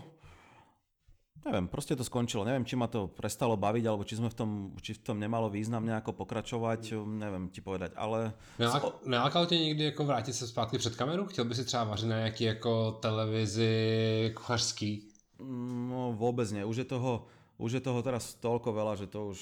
[1.46, 2.46] neviem, proste to skončilo.
[2.46, 5.50] Neviem, či ma to prestalo baviť, alebo či sme v tom, či v tom nemalo
[5.50, 8.32] význam nejako pokračovať, neviem ti povedať, ale...
[9.06, 11.26] Nelákalo tě někdy jako vrátit se zpátky před kameru?
[11.26, 15.08] Chtěl by si třeba vařit na nějaký jako televizi kuchařský?
[15.42, 16.62] No vôbec nie.
[16.62, 17.26] Už je toho,
[17.58, 19.38] už je toho teraz toľko veľa, že to už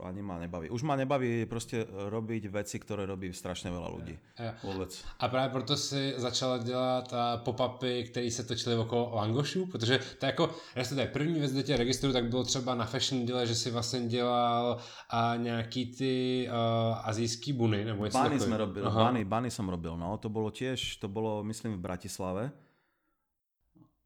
[0.00, 0.70] ani ma nebaví.
[0.70, 4.18] Už ma nebaví prostě robiť veci, ktoré robí strašne veľa ľudí.
[4.64, 5.04] Vôbec.
[5.18, 10.50] A právě proto si začala dělat pop-upy, které se točily okolo Langošu, protože to jako,
[10.76, 13.54] jestli to je první věc, kde tě registruju, tak bylo třeba na Fashion Deal, že
[13.54, 14.78] si vlastně dělal
[15.10, 19.96] a nějaký ty uh, azijský buny, nebo něco Bany sme robil, bany, bany som robil,
[19.96, 22.52] no, to bolo tiež, to bolo myslím v Bratislave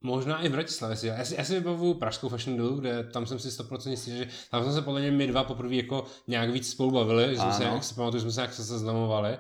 [0.03, 1.07] Možná i v Bratislave si.
[1.07, 4.29] Já si, já si vybavuju Pražskou Fashion Deal, kde tam jsem si 100% jistý, že
[4.51, 7.53] tam jsme se podle mě my dva poprvé jako nějak víc spolu bavili, že jsme
[7.53, 9.39] se, jak si pamatuju, jsme se nějak se seznamovali.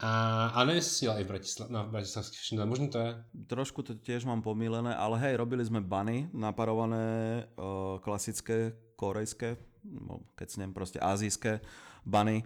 [0.00, 3.24] A, a jestli i v Bratislav, na Bratislavský Fashion Deal, možná to je.
[3.46, 10.22] Trošku to tiež mám pomílené, ale hej, robili sme bany, naparované uh, klasické korejské, no,
[10.38, 11.62] keď snem proste azijské
[12.06, 12.42] bany,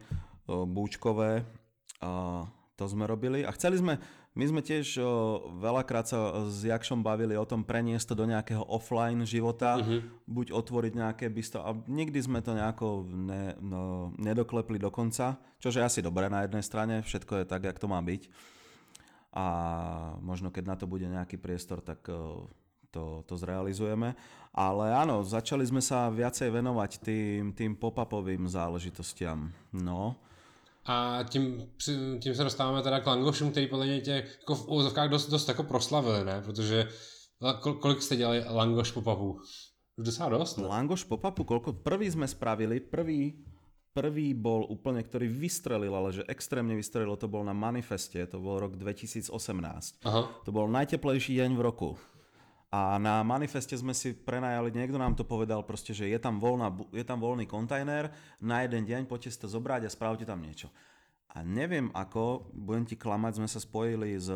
[0.48, 1.44] uh, búčkové.
[2.00, 3.96] Uh, to sme robili a chceli sme,
[4.36, 5.08] my sme tiež o,
[5.56, 10.28] veľakrát sa s Jakšom bavili o tom preniesť to do nejakého offline života, mm-hmm.
[10.28, 15.72] buď otvoriť nejaké bysto a nikdy sme to nejako ne, no, nedoklepli do konca, čo
[15.72, 18.28] je asi dobré na jednej strane, všetko je tak, jak to má byť.
[19.36, 19.46] A
[20.20, 22.48] možno keď na to bude nejaký priestor, tak o,
[22.92, 24.16] to, to zrealizujeme.
[24.56, 29.52] Ale áno, začali sme sa viacej venovať tým, tým pop-upovým záležitostiam.
[29.76, 30.16] No,
[30.86, 31.70] a tím,
[32.20, 35.48] tím se dostáváme teda k Langošům, který podle mě tě jako v úzovkách dost, dost
[35.48, 36.42] jako proslavili, ne?
[36.44, 36.88] Protože
[37.60, 39.40] kolik jste dělali Langoš pop-upů?
[39.98, 40.66] Už docela dost, ne?
[40.66, 41.72] Langoš pop-upu, koľko?
[41.82, 43.34] Prvý sme spravili, prvý,
[43.96, 48.60] prvý bol úplne, ktorý vystrelil, ale že extrémne vystrelil, to bol na manifeste, to bol
[48.60, 49.32] rok 2018.
[50.04, 50.22] Aha.
[50.44, 51.90] To bol najteplejší deň v roku.
[52.76, 56.68] A na manifeste sme si prenajali, niekto nám to povedal proste, že je tam, voľná,
[56.92, 58.12] je tam voľný kontajner,
[58.44, 60.68] na jeden deň poďte si to zobrať a spravte tam niečo.
[61.32, 64.28] A neviem ako, budem ti klamať, sme sa spojili s,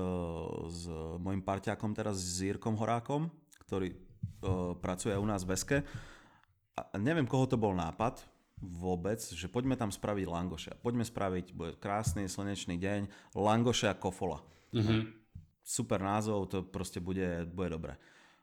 [0.72, 0.82] s
[1.20, 3.28] mojim parťákom teraz, s Jirkom Horákom,
[3.68, 5.78] ktorý uh, pracuje u nás v Veske.
[6.80, 8.24] A neviem, koho to bol nápad,
[8.60, 10.72] vôbec, že poďme tam spraviť langoše.
[10.80, 14.40] Poďme spraviť, bude krásny slnečný deň, langoše a kofola.
[14.72, 15.00] Mm-hmm.
[15.60, 18.00] Super názov, to proste bude, bude dobré.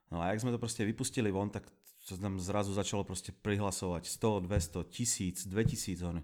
[0.07, 1.67] No a jak sme to proste vypustili von, tak
[2.07, 6.23] to tam zrazu začalo proste prihlasovať 100, 200, 1000, 2000, on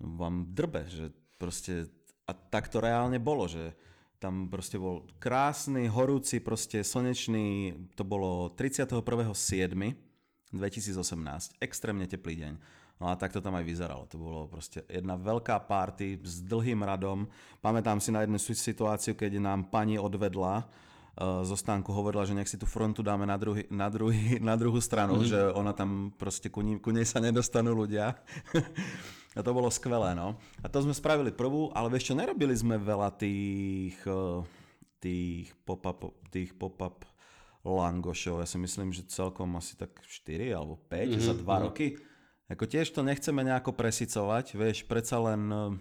[0.00, 1.92] vám drbe, že proste
[2.24, 3.76] a tak to reálne bolo, že
[4.16, 10.56] tam proste bol krásny, horúci, proste slnečný, to bolo 31.7.2018,
[11.60, 12.56] extrémne teplý deň.
[13.02, 14.06] No a tak to tam aj vyzeralo.
[14.08, 17.26] To bolo proste jedna veľká party s dlhým radom.
[17.58, 20.62] Pamätám si na jednu situáciu, keď nám pani odvedla
[21.22, 24.82] zo stánku hovorila, že nech si tú frontu dáme na, druhý, na, druhý, na druhú
[24.82, 25.26] stranu, mm.
[25.26, 28.18] že ona tam proste ku, ní, ku nej sa nedostanú ľudia.
[29.38, 30.34] a to bolo skvelé, no.
[30.58, 34.42] A to sme spravili prvú, ale vieš čo, nerobili sme veľa tých, eh,
[34.98, 37.06] tých pop-up, tých pop-up
[37.62, 38.42] langošov.
[38.42, 41.22] Ja si myslím, že celkom asi tak 4 alebo 5 mm-hmm.
[41.22, 41.64] za 2 mm-hmm.
[41.70, 41.86] roky.
[42.50, 45.78] Ako tiež to nechceme nejako presicovať, vieš, predsa len, eh,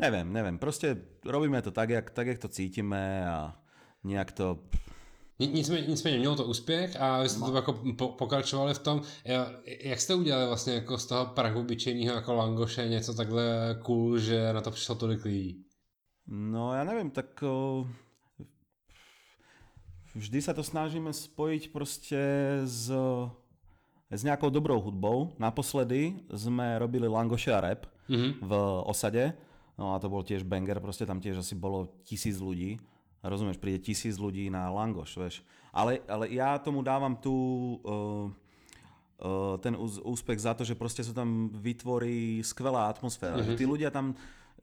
[0.00, 3.52] neviem, neviem, proste robíme to tak, jak, tak, jak to cítime a
[4.08, 4.58] nejak to
[5.38, 7.72] Nicméně, nicméně mělo to úspěch a vy jste to jako
[8.18, 9.02] pokračovali v tom.
[9.64, 14.52] Jak jste udělali vlastně jako z toho prahu obyčejného jako langoše něco takhle cool, že
[14.52, 15.64] na to přišlo tolik lidí?
[16.28, 17.88] No ja neviem, tak o,
[20.12, 22.20] vždy sa to snažíme spojiť proste
[22.68, 22.92] s,
[24.12, 25.32] s nejakou dobrou hudbou.
[25.40, 28.44] Naposledy sme robili langoše a rap mm-hmm.
[28.44, 28.52] v
[28.84, 29.32] osade.
[29.80, 32.76] No a to bol tiež banger, proste tam tiež asi bolo tisíc ľudí
[33.22, 35.36] Rozumieš, príde tisíc ľudí na Langoš, vieš.
[35.74, 37.34] Ale, ale ja tomu dávam tu
[37.82, 38.30] uh,
[39.20, 43.42] uh, ten úspech za to, že proste sa tam vytvorí skvelá atmosféra.
[43.42, 43.58] Mm-hmm.
[43.58, 44.14] Tí ľudia tam,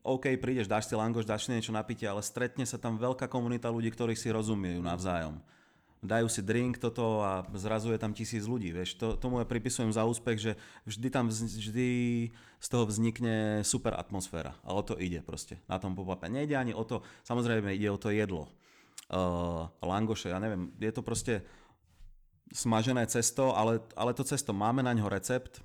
[0.01, 3.67] OK, prídeš, dáš si Langoš, dáš si niečo napitie, ale stretne sa tam veľká komunita
[3.67, 5.35] ľudí, ktorí si rozumiejú navzájom
[6.03, 8.73] dajú si drink toto a zrazu je tam tisíc ľudí.
[8.75, 10.51] Vieš, to, tomu ja pripisujem za úspech, že
[10.85, 11.89] vždy tam vždy
[12.59, 14.57] z toho vznikne super atmosféra.
[14.65, 16.29] A o to ide proste na tom popape.
[16.29, 18.49] Nejde ani o to, samozrejme ide o to jedlo.
[19.05, 21.45] Uh, langoše, ja neviem, je to proste
[22.49, 25.61] smažené cesto, ale, ale to cesto, máme na ňo recept,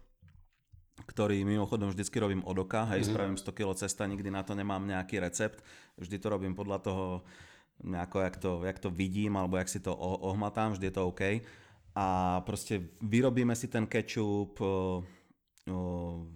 [1.09, 3.13] ktorý mimochodom vždycky robím od oka, hej, mm-hmm.
[3.13, 5.65] spravím 100 kg cesta, nikdy na to nemám nejaký recept,
[5.97, 7.05] vždy to robím podľa toho,
[7.85, 11.23] nejako jak to, jak to vidím alebo jak si to ohmatám, vždy je to OK.
[11.97, 12.07] A
[12.47, 14.61] proste vyrobíme si ten ketchup,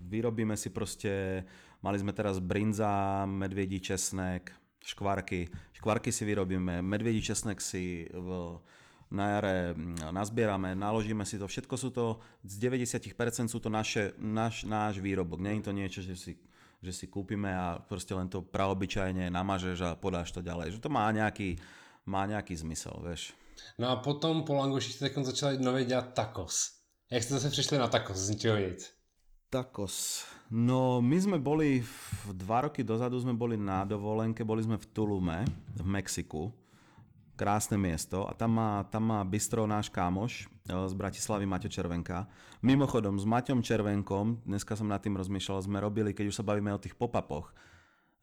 [0.09, 1.45] vyrobíme si proste,
[1.83, 4.53] mali sme teraz brinza, medviedí česnek,
[4.85, 5.49] škvarky.
[5.73, 8.59] Škvarky si vyrobíme, medviedí česnek si v,
[9.15, 9.57] na jare
[10.11, 11.47] nazbierame, naložíme si to.
[11.47, 15.41] Všetko sú to, z 90% sú to naše, náš, náš výrobok.
[15.41, 16.33] Nie je to niečo, že si
[16.85, 20.77] že si kúpime a proste len to praobyčajne namažeš a podáš to ďalej.
[20.77, 21.57] Že to má nejaký,
[22.05, 23.33] má nejaký zmysel, vieš.
[23.81, 26.77] No a potom po ste takom začali nově dělat tacos.
[27.11, 28.81] Jak ste zase prišli na tacos z ničeho nic?
[29.49, 30.27] Tacos.
[30.51, 31.81] No my sme boli,
[32.33, 36.53] dva roky dozadu sme boli na dovolenke, boli sme v Tulume, v Mexiku
[37.35, 42.25] krásne miesto a tam má, tam má bistro náš kámoš z Bratislavy Maťo Červenka.
[42.65, 46.73] Mimochodom s Maťom Červenkom, dneska som nad tým rozmýšľal, sme robili, keď už sa bavíme
[46.73, 47.53] o tých popapoch,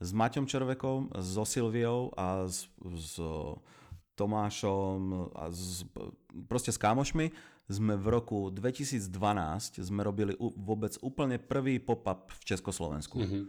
[0.01, 2.65] s Maťom Červekom, so Silviou a s,
[2.97, 3.21] s
[4.17, 5.86] Tomášom a s,
[6.49, 7.30] proste s kámošmi
[7.69, 9.06] sme v roku 2012
[9.77, 13.21] sme robili vôbec úplne prvý pop-up v Československu.
[13.21, 13.43] Mm-hmm.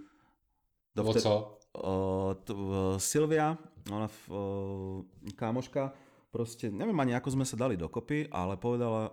[0.92, 1.56] Dovtedy, co?
[1.72, 3.56] Uh, t- uh, Silvia,
[3.88, 5.00] ona uh,
[5.32, 5.96] kámoška,
[6.32, 9.12] proste, neviem ani ako sme sa dali dokopy, ale povedala,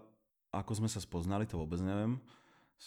[0.49, 2.17] ako sme sa spoznali, to vôbec neviem,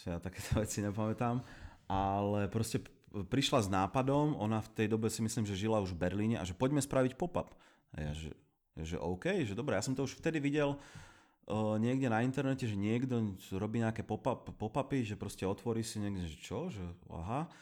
[0.08, 1.44] ja takéto veci nepamätám,
[1.86, 2.80] ale proste
[3.12, 6.48] prišla s nápadom, ona v tej dobe si myslím, že žila už v Berlíne a
[6.48, 7.52] že poďme spraviť pop-up.
[7.92, 8.32] A ja, že,
[8.72, 12.72] že OK, že dobre, ja som to už vtedy videl uh, niekde na internete, že
[12.72, 16.80] niekto robí nejaké pop-up, pop-upy, že proste otvorí si niekde, že čo, že
[17.12, 17.52] aha.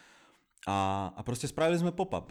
[0.68, 2.28] A, a proste spravili sme pop-up.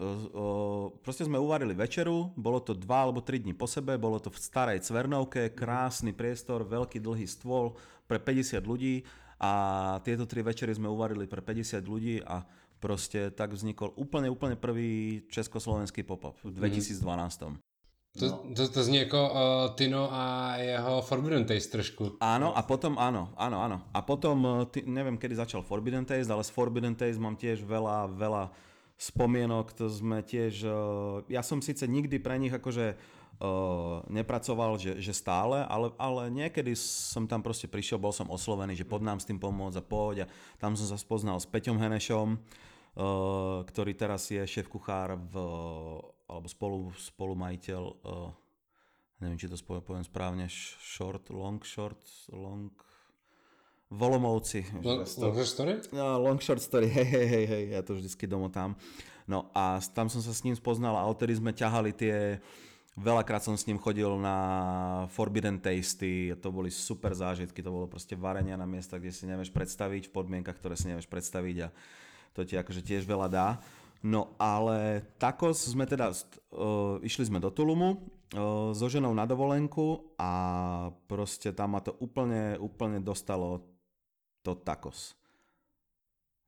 [1.02, 4.38] Proste sme uvarili večeru, bolo to dva alebo tri dní po sebe, bolo to v
[4.38, 7.74] starej Cvernovke, krásny priestor, veľký dlhý stôl
[8.06, 9.02] pre 50 ľudí
[9.42, 9.50] a
[10.06, 12.46] tieto tri večery sme uvarili pre 50 ľudí a
[12.78, 17.69] proste tak vznikol úplne, úplne prvý československý pop-up v 2012.
[18.10, 18.20] Mm.
[18.20, 18.54] To, no.
[18.54, 22.18] to, to zní jako uh, Tino a jeho Forbidden Taste trošku.
[22.20, 23.86] Áno, a potom, áno, áno, áno.
[23.94, 27.62] A potom, uh, ty, neviem, kedy začal Forbidden Taste, ale z Forbidden Taste mám tiež
[27.62, 28.50] veľa, veľa
[28.98, 34.98] spomienok, to sme tiež, uh, ja som síce nikdy pre nich akože uh, nepracoval, že,
[34.98, 39.22] že stále, ale, ale niekedy som tam proste prišiel, bol som oslovený, že pod nám
[39.22, 43.94] s tým pomôcť a poď a tam som sa spoznal s Peťom Henešom, uh, ktorý
[43.94, 45.34] teraz je šéf kuchár v
[46.30, 48.30] alebo spolu, spolumajiteľ, uh,
[49.18, 50.46] neviem, či to poviem správne,
[50.78, 51.98] short, long short,
[52.30, 52.70] long,
[53.90, 54.62] Volomovci.
[54.86, 55.74] Long, long short story?
[55.90, 58.78] No, long short story, hej, hej, hej, hej, ja to vždycky domotám.
[59.26, 62.38] No a tam som sa s ním spoznal a odtedy sme ťahali tie,
[62.94, 64.36] veľakrát som s ním chodil na
[65.10, 69.50] Forbidden Tasty, to boli super zážitky, to bolo proste varenia na miesta, kde si nevieš
[69.50, 71.68] predstaviť, v podmienkach, ktoré si nevieš predstaviť a
[72.30, 73.58] to ti akože tiež veľa dá.
[74.00, 78.00] No ale takos sme teda, uh, išli sme do Tulumu
[78.32, 80.32] uh, so ženou na dovolenku a
[81.04, 83.60] proste tam ma to úplne, úplne dostalo
[84.40, 85.12] to takos.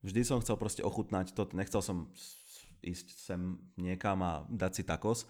[0.01, 2.09] Vždy som chcel proste ochutnať to, nechcel som
[2.81, 5.29] ísť sem niekam a dať si takos,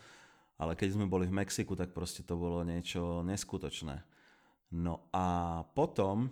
[0.62, 3.98] ale keď sme boli v Mexiku, tak proste to bolo niečo neskutočné.
[4.72, 6.30] No a potom,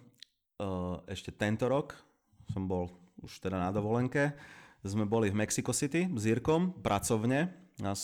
[0.62, 1.98] uh, ešte tento rok,
[2.54, 2.88] som bol
[3.20, 4.32] už teda na dovolenke,
[4.84, 7.52] sme boli v Mexico City s Jirkom, pracovne.
[7.80, 8.00] Nás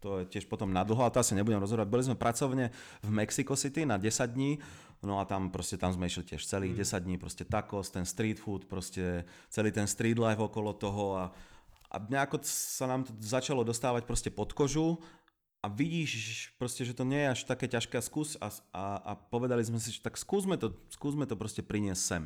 [0.00, 1.88] to je tiež potom nadlho, ale to asi nebudem rozhodovať.
[1.92, 2.72] Boli sme pracovne
[3.04, 4.56] v Mexico City na 10 dní,
[5.04, 6.80] no a tam proste tam sme išli tiež celých mm.
[6.88, 11.24] 10 dní, proste tacos, ten street food, proste celý ten street life okolo toho a,
[11.92, 14.96] a nejako sa nám to začalo dostávať proste pod kožu
[15.60, 19.60] a vidíš proste, že to nie je až také ťažké skús a, a, a povedali
[19.60, 22.24] sme si, že tak skúsme to, skúsme to proste priniesť sem.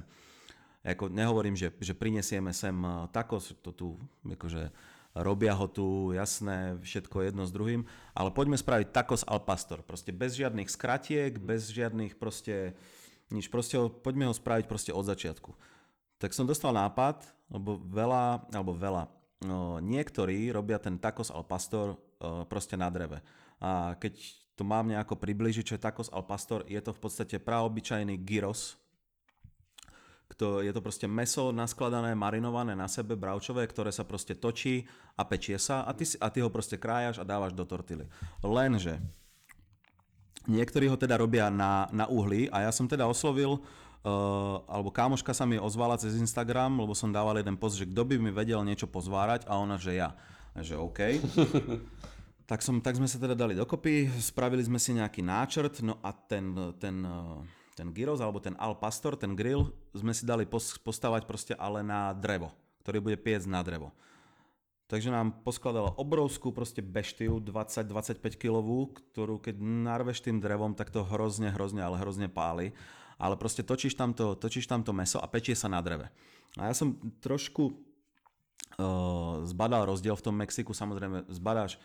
[0.85, 3.97] Jako nehovorím, že, že prinesieme sem eh, tacos, to tu
[4.29, 4.69] akože
[5.15, 7.87] robia ho tu, jasné, všetko jedno s druhým,
[8.19, 12.75] ale poďme spraviť tacos al pastor, proste bez žiadnych skratiek, bez žiadnych proste,
[13.31, 15.55] nič, proste ho, poďme ho spraviť proste od začiatku.
[16.19, 19.07] Tak som dostal nápad, lebo veľa, alebo veľa,
[19.47, 23.23] no, niektorí robia ten tacos al pastor uh, proste na dreve.
[23.63, 24.19] A keď
[24.59, 28.75] to mám nejako približiť, čo je tacos al pastor, je to v podstate praobyčajný gyros,
[30.29, 35.23] kto, je to proste meso naskladané, marinované na sebe, bravčové, ktoré sa proste točí a
[35.23, 38.09] pečie sa a ty, a ty ho proste krájaš a dávaš do tortily.
[38.41, 38.99] Lenže
[40.49, 43.61] niektorí ho teda robia na, na uhli a ja som teda oslovil
[44.05, 48.05] Uh, alebo kámoška sa mi ozvala cez Instagram, lebo som dával jeden post, že kto
[48.05, 50.13] by mi vedel niečo pozvárať a ona, že ja.
[50.53, 51.25] A že OK.
[52.51, 56.13] tak, som, tak sme sa teda dali dokopy, spravili sme si nejaký náčrt, no a
[56.13, 57.41] ten, ten uh,
[57.75, 62.15] ten gyros alebo ten al pastor, ten grill sme si dali postavať proste ale na
[62.15, 62.55] drevo,
[62.87, 63.91] ktorý bude piec na drevo.
[64.85, 71.03] Takže nám poskladala obrovskú proste beštiu 20-25 kilovú, ktorú keď narveš tým drevom, tak to
[71.03, 72.77] hrozne, hrozne, ale hrozne páli.
[73.17, 76.13] Ale proste točíš tam to, točíš tam to meso a pečie sa na dreve.
[76.61, 77.73] A ja som trošku
[78.79, 81.79] uh, zbadal rozdiel v tom Mexiku, samozrejme zbadáš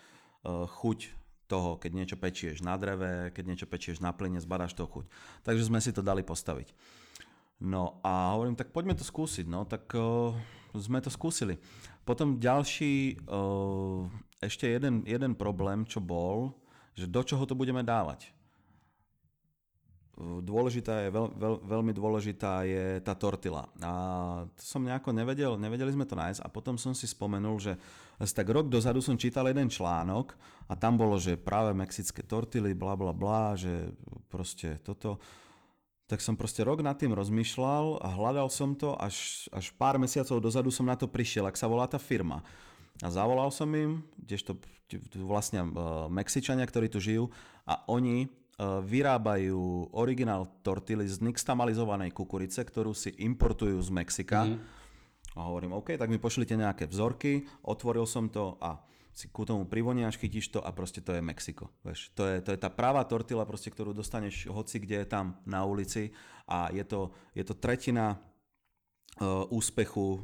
[0.43, 1.18] uh, chuť
[1.49, 5.09] toho, keď niečo pečieš na dreve, keď niečo pečieš na plyne, zbadáš to chuť.
[5.41, 6.69] Takže sme si to dali postaviť.
[7.59, 9.49] No a hovorím, tak poďme to skúsiť.
[9.49, 10.31] No tak uh,
[10.77, 11.57] sme to skúsili.
[12.05, 14.05] Potom ďalší, uh,
[14.39, 16.53] ešte jeden, jeden problém, čo bol,
[16.93, 18.38] že do čoho to budeme dávať
[20.19, 23.71] dôležitá je, veľ, veľ, veľmi dôležitá je tá tortila.
[23.79, 23.93] A
[24.51, 27.79] to som nejako nevedel, nevedeli sme to nájsť a potom som si spomenul, že
[28.19, 30.36] tak rok dozadu som čítal jeden článok
[30.67, 33.95] a tam bolo, že práve mexické tortily, bla bla bla, že
[34.27, 35.23] proste toto.
[36.10, 40.41] Tak som proste rok nad tým rozmýšľal a hľadal som to, až, až pár mesiacov
[40.41, 42.41] dozadu som na to prišiel, ak sa volá tá firma.
[42.99, 44.58] A zavolal som im, kdežto
[45.21, 47.29] vlastne uh, Mexičania, ktorí tu žijú,
[47.63, 48.25] a oni
[48.60, 54.43] vyrábajú originál tortily z nixtamalizovanej kukurice, ktorú si importujú z Mexika.
[54.43, 54.80] Mm-hmm
[55.38, 58.82] a hovorím, OK, tak mi pošlite nejaké vzorky, otvoril som to a
[59.13, 61.72] si ku tomu privoniaš, chytíš to a proste to je Mexiko.
[61.84, 65.39] Vieš, to, je, to je tá pravá tortila, proste, ktorú dostaneš hoci kde je tam
[65.43, 66.15] na ulici
[66.48, 70.24] a je to, je to tretina uh, úspechu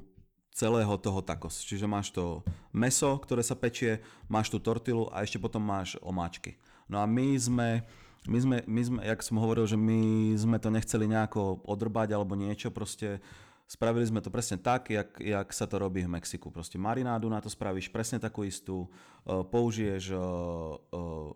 [0.56, 1.60] celého toho tacos.
[1.64, 4.00] Čiže máš to meso, ktoré sa pečie,
[4.32, 6.56] máš tú tortilu a ešte potom máš omáčky.
[6.88, 7.84] No a my sme,
[8.26, 12.34] my sme, my sme, jak som hovoril, že my sme to nechceli nejako odrbať alebo
[12.34, 13.22] niečo, proste
[13.66, 16.54] Spravili sme to presne tak, jak, jak sa to robí v Mexiku.
[16.54, 18.86] Proste marinádu na to spravíš presne takú istú,
[19.26, 21.34] uh, použiješ uh, uh,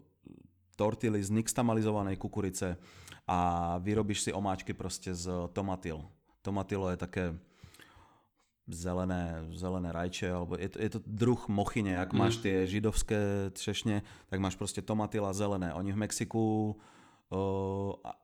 [0.78, 2.78] tortily z nixtamalizovanej kukurice
[3.25, 3.38] a
[3.82, 6.06] vyrobíš si omáčky proste z tomatil.
[6.45, 7.23] Tomatilo je také
[8.70, 14.02] zelené, zelené rajče, alebo je to, je to druh mochyne, ak máš tie židovské třešne,
[14.30, 15.74] tak máš proste tomatila zelené.
[15.74, 16.78] Oni v Mexiku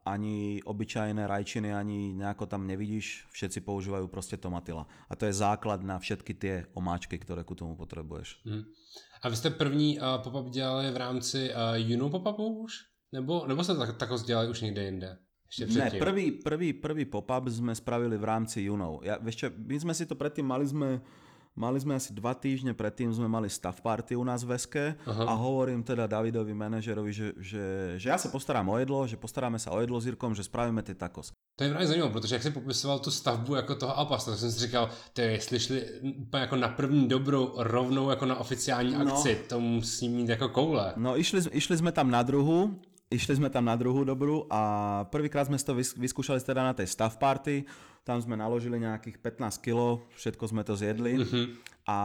[0.05, 4.89] ani obyčajné rajčiny, ani nejako tam nevidíš, všetci používajú proste tomatila.
[5.09, 8.41] A to je základ na všetky tie omáčky, ktoré ku tomu potrebuješ.
[8.41, 8.65] Hmm.
[9.21, 12.73] A vy jste první uh, pop-up dělali v rámci uh, Juno pop-upu už?
[13.11, 15.17] Nebo, nebo jste tak, tako dělali už někde jinde?
[15.71, 19.05] Ne, prvý, prvý, prvý pop-up sme spravili v rámci Junov.
[19.05, 20.99] Ja, vieš čo, my sme si to predtým mali sme
[21.55, 25.23] Mali sme asi dva týždne predtým, sme mali stav party u nás v Eske Aha.
[25.23, 27.63] a hovorím teda Davidovi manažerovi, že, že,
[27.95, 30.83] že ja sa postarám o jedlo, že postaráme sa o jedlo s Jirkom, že spravíme
[30.83, 31.31] ty tacos.
[31.55, 34.51] To je právě zajímavé, protože jak si popisoval tu stavbu jako toho Alpasta, tak jsem
[34.51, 38.99] si říkal, ty jestli šli úplně jako na první dobrou rovnou jako na oficiální no.
[38.99, 40.93] akci, to musí mít jako koule.
[40.99, 42.75] No išli, išli sme tam na druhu,
[43.15, 47.15] išli sme tam na druhú dobrú a prvýkrát sme to vyskúšali teda na tej stav
[47.15, 47.63] party,
[48.05, 51.45] tam sme naložili nejakých 15 kg, všetko sme to zjedli mm-hmm.
[51.89, 51.97] a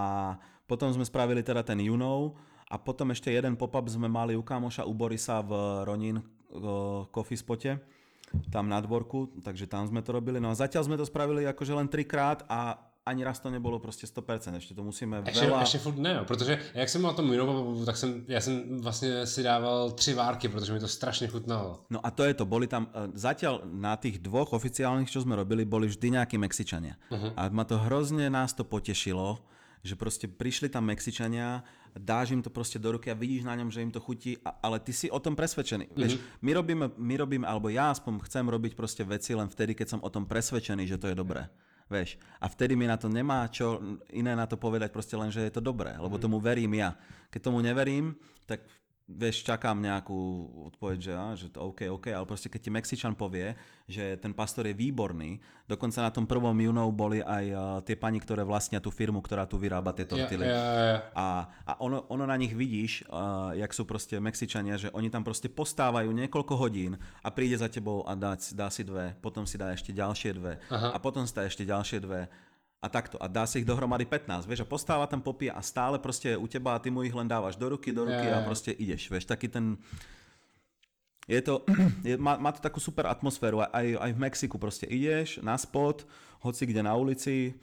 [0.65, 2.39] potom sme spravili teda ten Junov
[2.71, 6.23] a potom ešte jeden pop-up sme mali u kamoša u Borisa v Ronin
[7.11, 7.79] coffee spote
[8.51, 10.39] tam na dvorku, takže tam sme to robili.
[10.39, 14.07] No a zatiaľ sme to spravili akože len trikrát a ani raz to nebylo prostě
[14.07, 15.61] 100%, ještě to musíme ještě, veľa...
[15.61, 19.43] Ještě furt ne, protože jak jsem mal tom Junovu, tak jsem, já jsem vlastně si
[19.43, 21.81] dával tři várky, protože mi to strašně chutnalo.
[21.91, 25.37] No a to je to, boli tam, eh, zatiaľ na tých dvoch oficiálnych, čo sme
[25.37, 26.97] robili, boli vždy nejakí Mexičania.
[27.11, 27.33] Uh-huh.
[27.37, 29.41] A ma to hrozne nás to potešilo,
[29.81, 31.65] že proste prišli tam Mexičania,
[31.97, 34.77] dáš im to proste do ruky a vidíš na ňom, že im to chutí, ale
[34.79, 35.89] ty si o tom presvedčený.
[35.89, 36.01] Mm-hmm.
[36.01, 36.13] Vieš,
[36.45, 40.01] my robíme, my robíme, alebo ja aspoň chcem robiť proste veci len vtedy, keď som
[40.05, 41.49] o tom presvedčený, že to je dobré.
[41.91, 43.83] Vieš, a vtedy mi na to nemá čo
[44.15, 46.95] iné na to povedať, proste len, že je to dobré, lebo tomu verím ja.
[47.35, 48.15] Keď tomu neverím,
[48.47, 48.63] tak
[49.11, 50.19] vieš, čakám nejakú
[50.71, 53.59] odpoveď, že, á, že to OK, OK, ale proste keď ti Mexičan povie,
[53.91, 58.23] že ten pastor je výborný, dokonca na tom prvom Junou boli aj uh, tie pani,
[58.23, 60.47] ktoré vlastnia tú firmu, ktorá tu vyrába tie tortily.
[60.47, 61.01] Yeah, yeah, yeah.
[61.15, 61.27] A,
[61.67, 65.51] a ono, ono na nich vidíš, uh, jak sú proste Mexičania, že oni tam proste
[65.51, 69.75] postávajú niekoľko hodín a príde za tebou a dá, dá si dve, potom si dá
[69.75, 70.95] ešte ďalšie dve Aha.
[70.95, 72.31] a potom si dá ešte ďalšie dve
[72.81, 73.21] a takto.
[73.21, 76.49] A dá si ich dohromady 15, vieš, a postáva tam popie a stále proste u
[76.49, 78.41] teba a ty mu ich len dávaš do ruky, do ruky yeah.
[78.41, 79.77] a proste ideš, vieš, taký ten...
[81.29, 81.63] Je to,
[82.09, 86.09] je, má, má to takú super atmosféru, aj, aj v Mexiku proste ideš na spot,
[86.41, 87.55] hoci kde na ulici,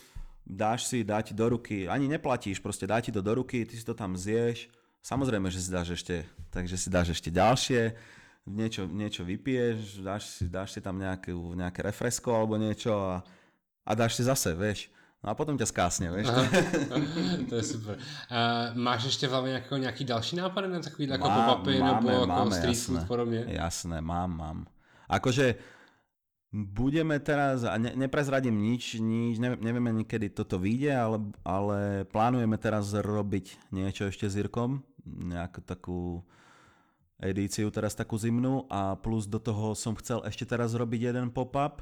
[0.45, 3.74] dáš si, dá ti do ruky, ani neplatíš, proste dá ti to do ruky, ty
[3.76, 4.70] si to tam zješ,
[5.01, 7.97] samozrejme, že si dáš ešte, takže si dáš ešte ďalšie,
[8.47, 13.20] niečo, niečo vypiješ, dáš si, dáš si tam nejaké, nejaké refresko alebo niečo a,
[13.84, 14.88] a dáš si zase, vieš.
[15.24, 16.30] No a potom ťa skásne, vieš.
[16.30, 16.45] Aha,
[17.49, 17.97] to je super.
[18.30, 22.28] Uh, máš ještě v hlavě nějaký, nějaký další nápady na takový jako pop-upy nebo jako
[22.28, 23.45] máme, street jasné, food podobně?
[23.47, 24.65] Jasné, mám, mám.
[25.09, 25.55] Akože
[26.53, 32.57] budeme teraz, a ne, neprezradím nič, nič ne, nevieme nikedy toto vyjde, ale, ale plánujeme
[32.57, 35.99] teraz robiť niečo ešte s Jirkom, nejakú takú
[37.20, 41.82] edíciu teraz takú zimnú a plus do toho som chcel ešte teraz robiť jeden pop-up,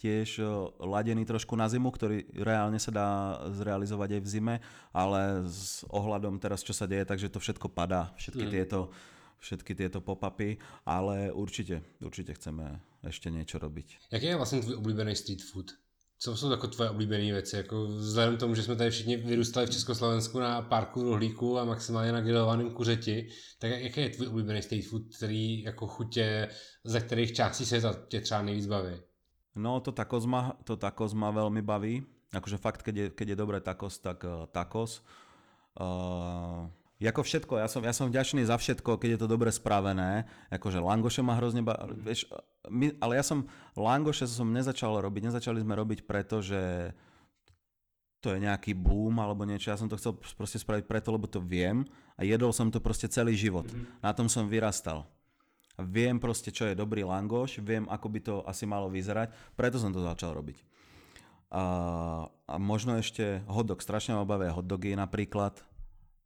[0.00, 0.40] tiež
[0.80, 3.08] ladený trošku na zimu, ktorý reálne sa dá
[3.52, 4.54] zrealizovať aj v zime,
[4.96, 8.52] ale s ohľadom teraz, čo sa deje, takže to všetko padá, všetky mm.
[8.56, 8.80] tieto
[9.40, 14.12] všetky tieto pop-upy, ale určite, určite chceme ešte niečo robiť.
[14.12, 15.66] Jaký je vlastně tvůj oblíbený street food?
[16.18, 17.56] Co jsou jako tvoje oblíbené věci?
[17.56, 21.64] Jako vzhledem k tomu, že jsme tady všichni vyrůstali v Československu na parku rohlíku a
[21.64, 23.28] maximálně na grillovaném kuřeti,
[23.58, 26.48] tak jaký je tvůj oblíbený street food, který jako chutě,
[26.84, 28.92] ze kterých částí světa tě třeba nejvíc baví?
[29.58, 29.90] No to
[30.30, 30.78] ma, to
[31.14, 32.06] ma veľmi baví.
[32.30, 35.02] Akože fakt, keď je, keď je dobré takos, tak uh, takos.
[35.74, 36.70] Uh,
[37.00, 40.28] ako všetko, ja som, ja som vďačný za všetko, keď je to dobre spravené.
[40.52, 41.96] Akože langoše ma hrozne baví.
[41.96, 42.30] Vieš,
[42.70, 45.32] my, ale ja som langoše som nezačal robiť.
[45.32, 46.92] Nezačali sme robiť preto, že
[48.20, 49.72] to je nejaký boom alebo niečo.
[49.72, 53.08] Ja som to chcel proste spraviť preto, lebo to viem a jedol som to proste
[53.08, 53.64] celý život.
[53.64, 54.04] Mm-hmm.
[54.04, 55.08] Na tom som vyrastal
[55.84, 59.92] viem proste, čo je dobrý langoš, viem, ako by to asi malo vyzerať, preto som
[59.92, 60.58] to začal robiť.
[61.50, 61.64] A,
[62.46, 65.58] a možno ešte hotdog, strašne ma bavia hotdogy napríklad.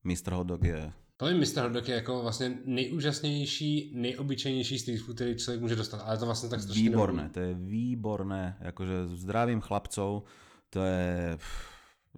[0.04, 0.36] Mr.
[0.36, 1.62] Hotdog je Povím, Mr.
[1.62, 6.48] Hotdog je jako vlastně nejúžasnější, nejobyčejnější street food, který člověk může dostat, ale to vlastně
[6.48, 7.34] tak strašně Výborné, nebude.
[7.34, 10.22] to je výborné, akože zdravím chlapcov,
[10.70, 11.38] to je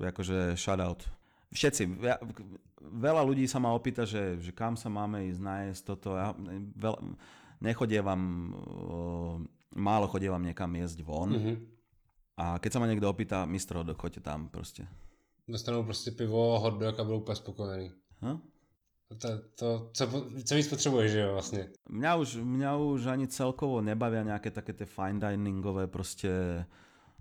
[0.06, 1.08] akože shoutout.
[1.52, 1.98] Všetci,
[2.80, 6.16] veľa ľudí sa ma opýta, že, že kam sa máme ísť nájsť toto.
[6.16, 6.32] Ja
[6.76, 6.98] veľa,
[7.60, 8.20] nechodievam,
[9.72, 11.30] málo chodievam niekam jesť von.
[11.32, 11.56] Mm-hmm.
[12.36, 14.84] A keď sa ma niekto opýta, mistro, choďte tam proste.
[15.48, 17.92] Dostanou prostě pivo, hotdog a budou úplně spokojený.
[18.22, 18.38] Hm?
[19.18, 21.68] To, to, co, co víc potřebuješ, že jo, vlastně?
[21.90, 26.66] Mňa už, mňa už ani celkovo nebavia nejaké také tie fine diningové proste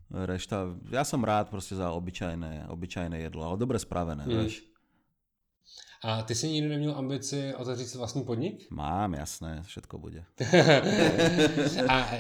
[0.10, 0.74] rešta.
[0.90, 4.34] Ja som rád proste za obyčajné, obyčajné jedlo, ale dobre spravené, mm.
[4.34, 4.66] vieš.
[6.06, 8.72] A ty si nikdy neměl ambici otevřít si vlastní podnik?
[8.72, 10.24] Mám, jasné, všetko bude.
[11.90, 12.16] a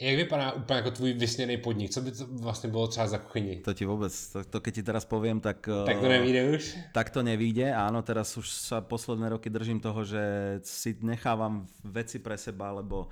[0.00, 1.90] jak vypadá úplně jako tvůj vysněný podnik?
[1.90, 3.56] Co by to vlastně bylo třeba za kuchyni?
[3.56, 5.68] To ti vůbec, to, to keď ti teraz poviem, tak...
[5.86, 6.78] Tak to nevíde už?
[6.92, 10.20] Tak to nevíde, áno, teraz už sa posledné roky držím toho, že
[10.64, 13.08] si nechávam veci pre seba, lebo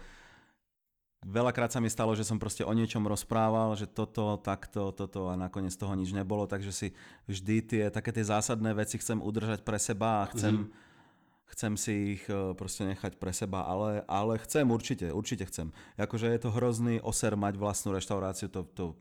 [1.27, 5.35] Veľakrát sa mi stalo, že som proste o niečom rozprával, že toto, takto, toto a
[5.35, 6.89] nakoniec toho nič nebolo, takže si
[7.27, 11.51] vždy tie také tie zásadné veci chcem udržať pre seba a chcem, mm-hmm.
[11.59, 15.75] chcem si ich e, proste nechať pre seba, ale, ale chcem určite, určite chcem.
[15.99, 18.95] Akože je to hrozný oser mať vlastnú reštauráciu, to, to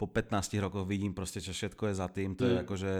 [0.00, 2.48] po 15 rokoch vidím proste, čo všetko je za tým, to mm.
[2.48, 2.94] je akože,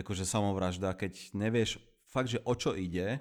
[0.00, 3.20] akože samovražda, keď nevieš fakt, že o čo ide,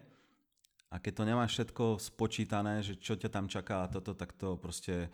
[0.89, 4.57] a keď to nemáš všetko spočítané, že čo ťa tam čaká a toto, tak to
[4.57, 5.13] proste,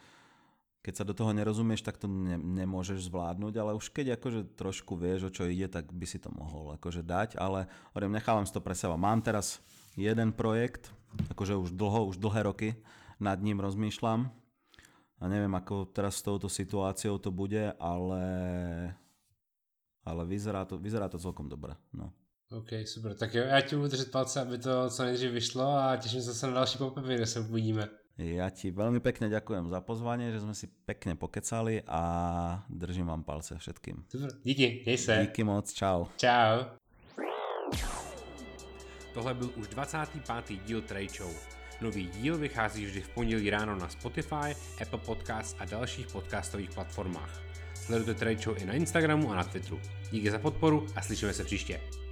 [0.80, 4.96] keď sa do toho nerozumieš, tak to ne, nemôžeš zvládnuť, ale už keď akože trošku
[4.96, 8.56] vieš, o čo ide, tak by si to mohol akože dať, ale hovorím, nechávam si
[8.56, 8.96] to pre seba.
[8.96, 9.60] Mám teraz
[10.00, 10.96] jeden projekt,
[11.36, 12.70] akože už dlho, už dlhé roky
[13.20, 14.32] nad ním rozmýšľam
[15.20, 18.24] a neviem, ako teraz s touto situáciou to bude, ale,
[20.08, 21.76] ale vyzerá, to, vyzerá to celkom dobre.
[21.92, 22.16] No.
[22.52, 23.14] OK, super.
[23.14, 26.28] Tak jo, já ti budu držet palce, aby to co nejdřív vyšlo a těším se
[26.28, 27.90] zase na další popepy, kde se uvidíme.
[28.16, 33.28] Ja ti veľmi pekne ďakujem za pozvanie, že sme si pekne pokecali a držím vám
[33.28, 34.08] palce všetkým.
[34.08, 35.16] Super, díky, měj se.
[35.22, 36.08] Díky moc, čau.
[36.16, 36.64] Čau.
[39.14, 40.60] Tohle byl už 25.
[40.66, 41.32] díl Trade Show.
[41.82, 47.42] Nový díl vychází vždy v pondělí ráno na Spotify, Apple Podcasts a dalších podcastových platformách.
[47.74, 49.80] Sledujte Trade Show i na Instagramu a na Twitteru.
[50.12, 52.05] Díky za podporu a slyšíme se příště.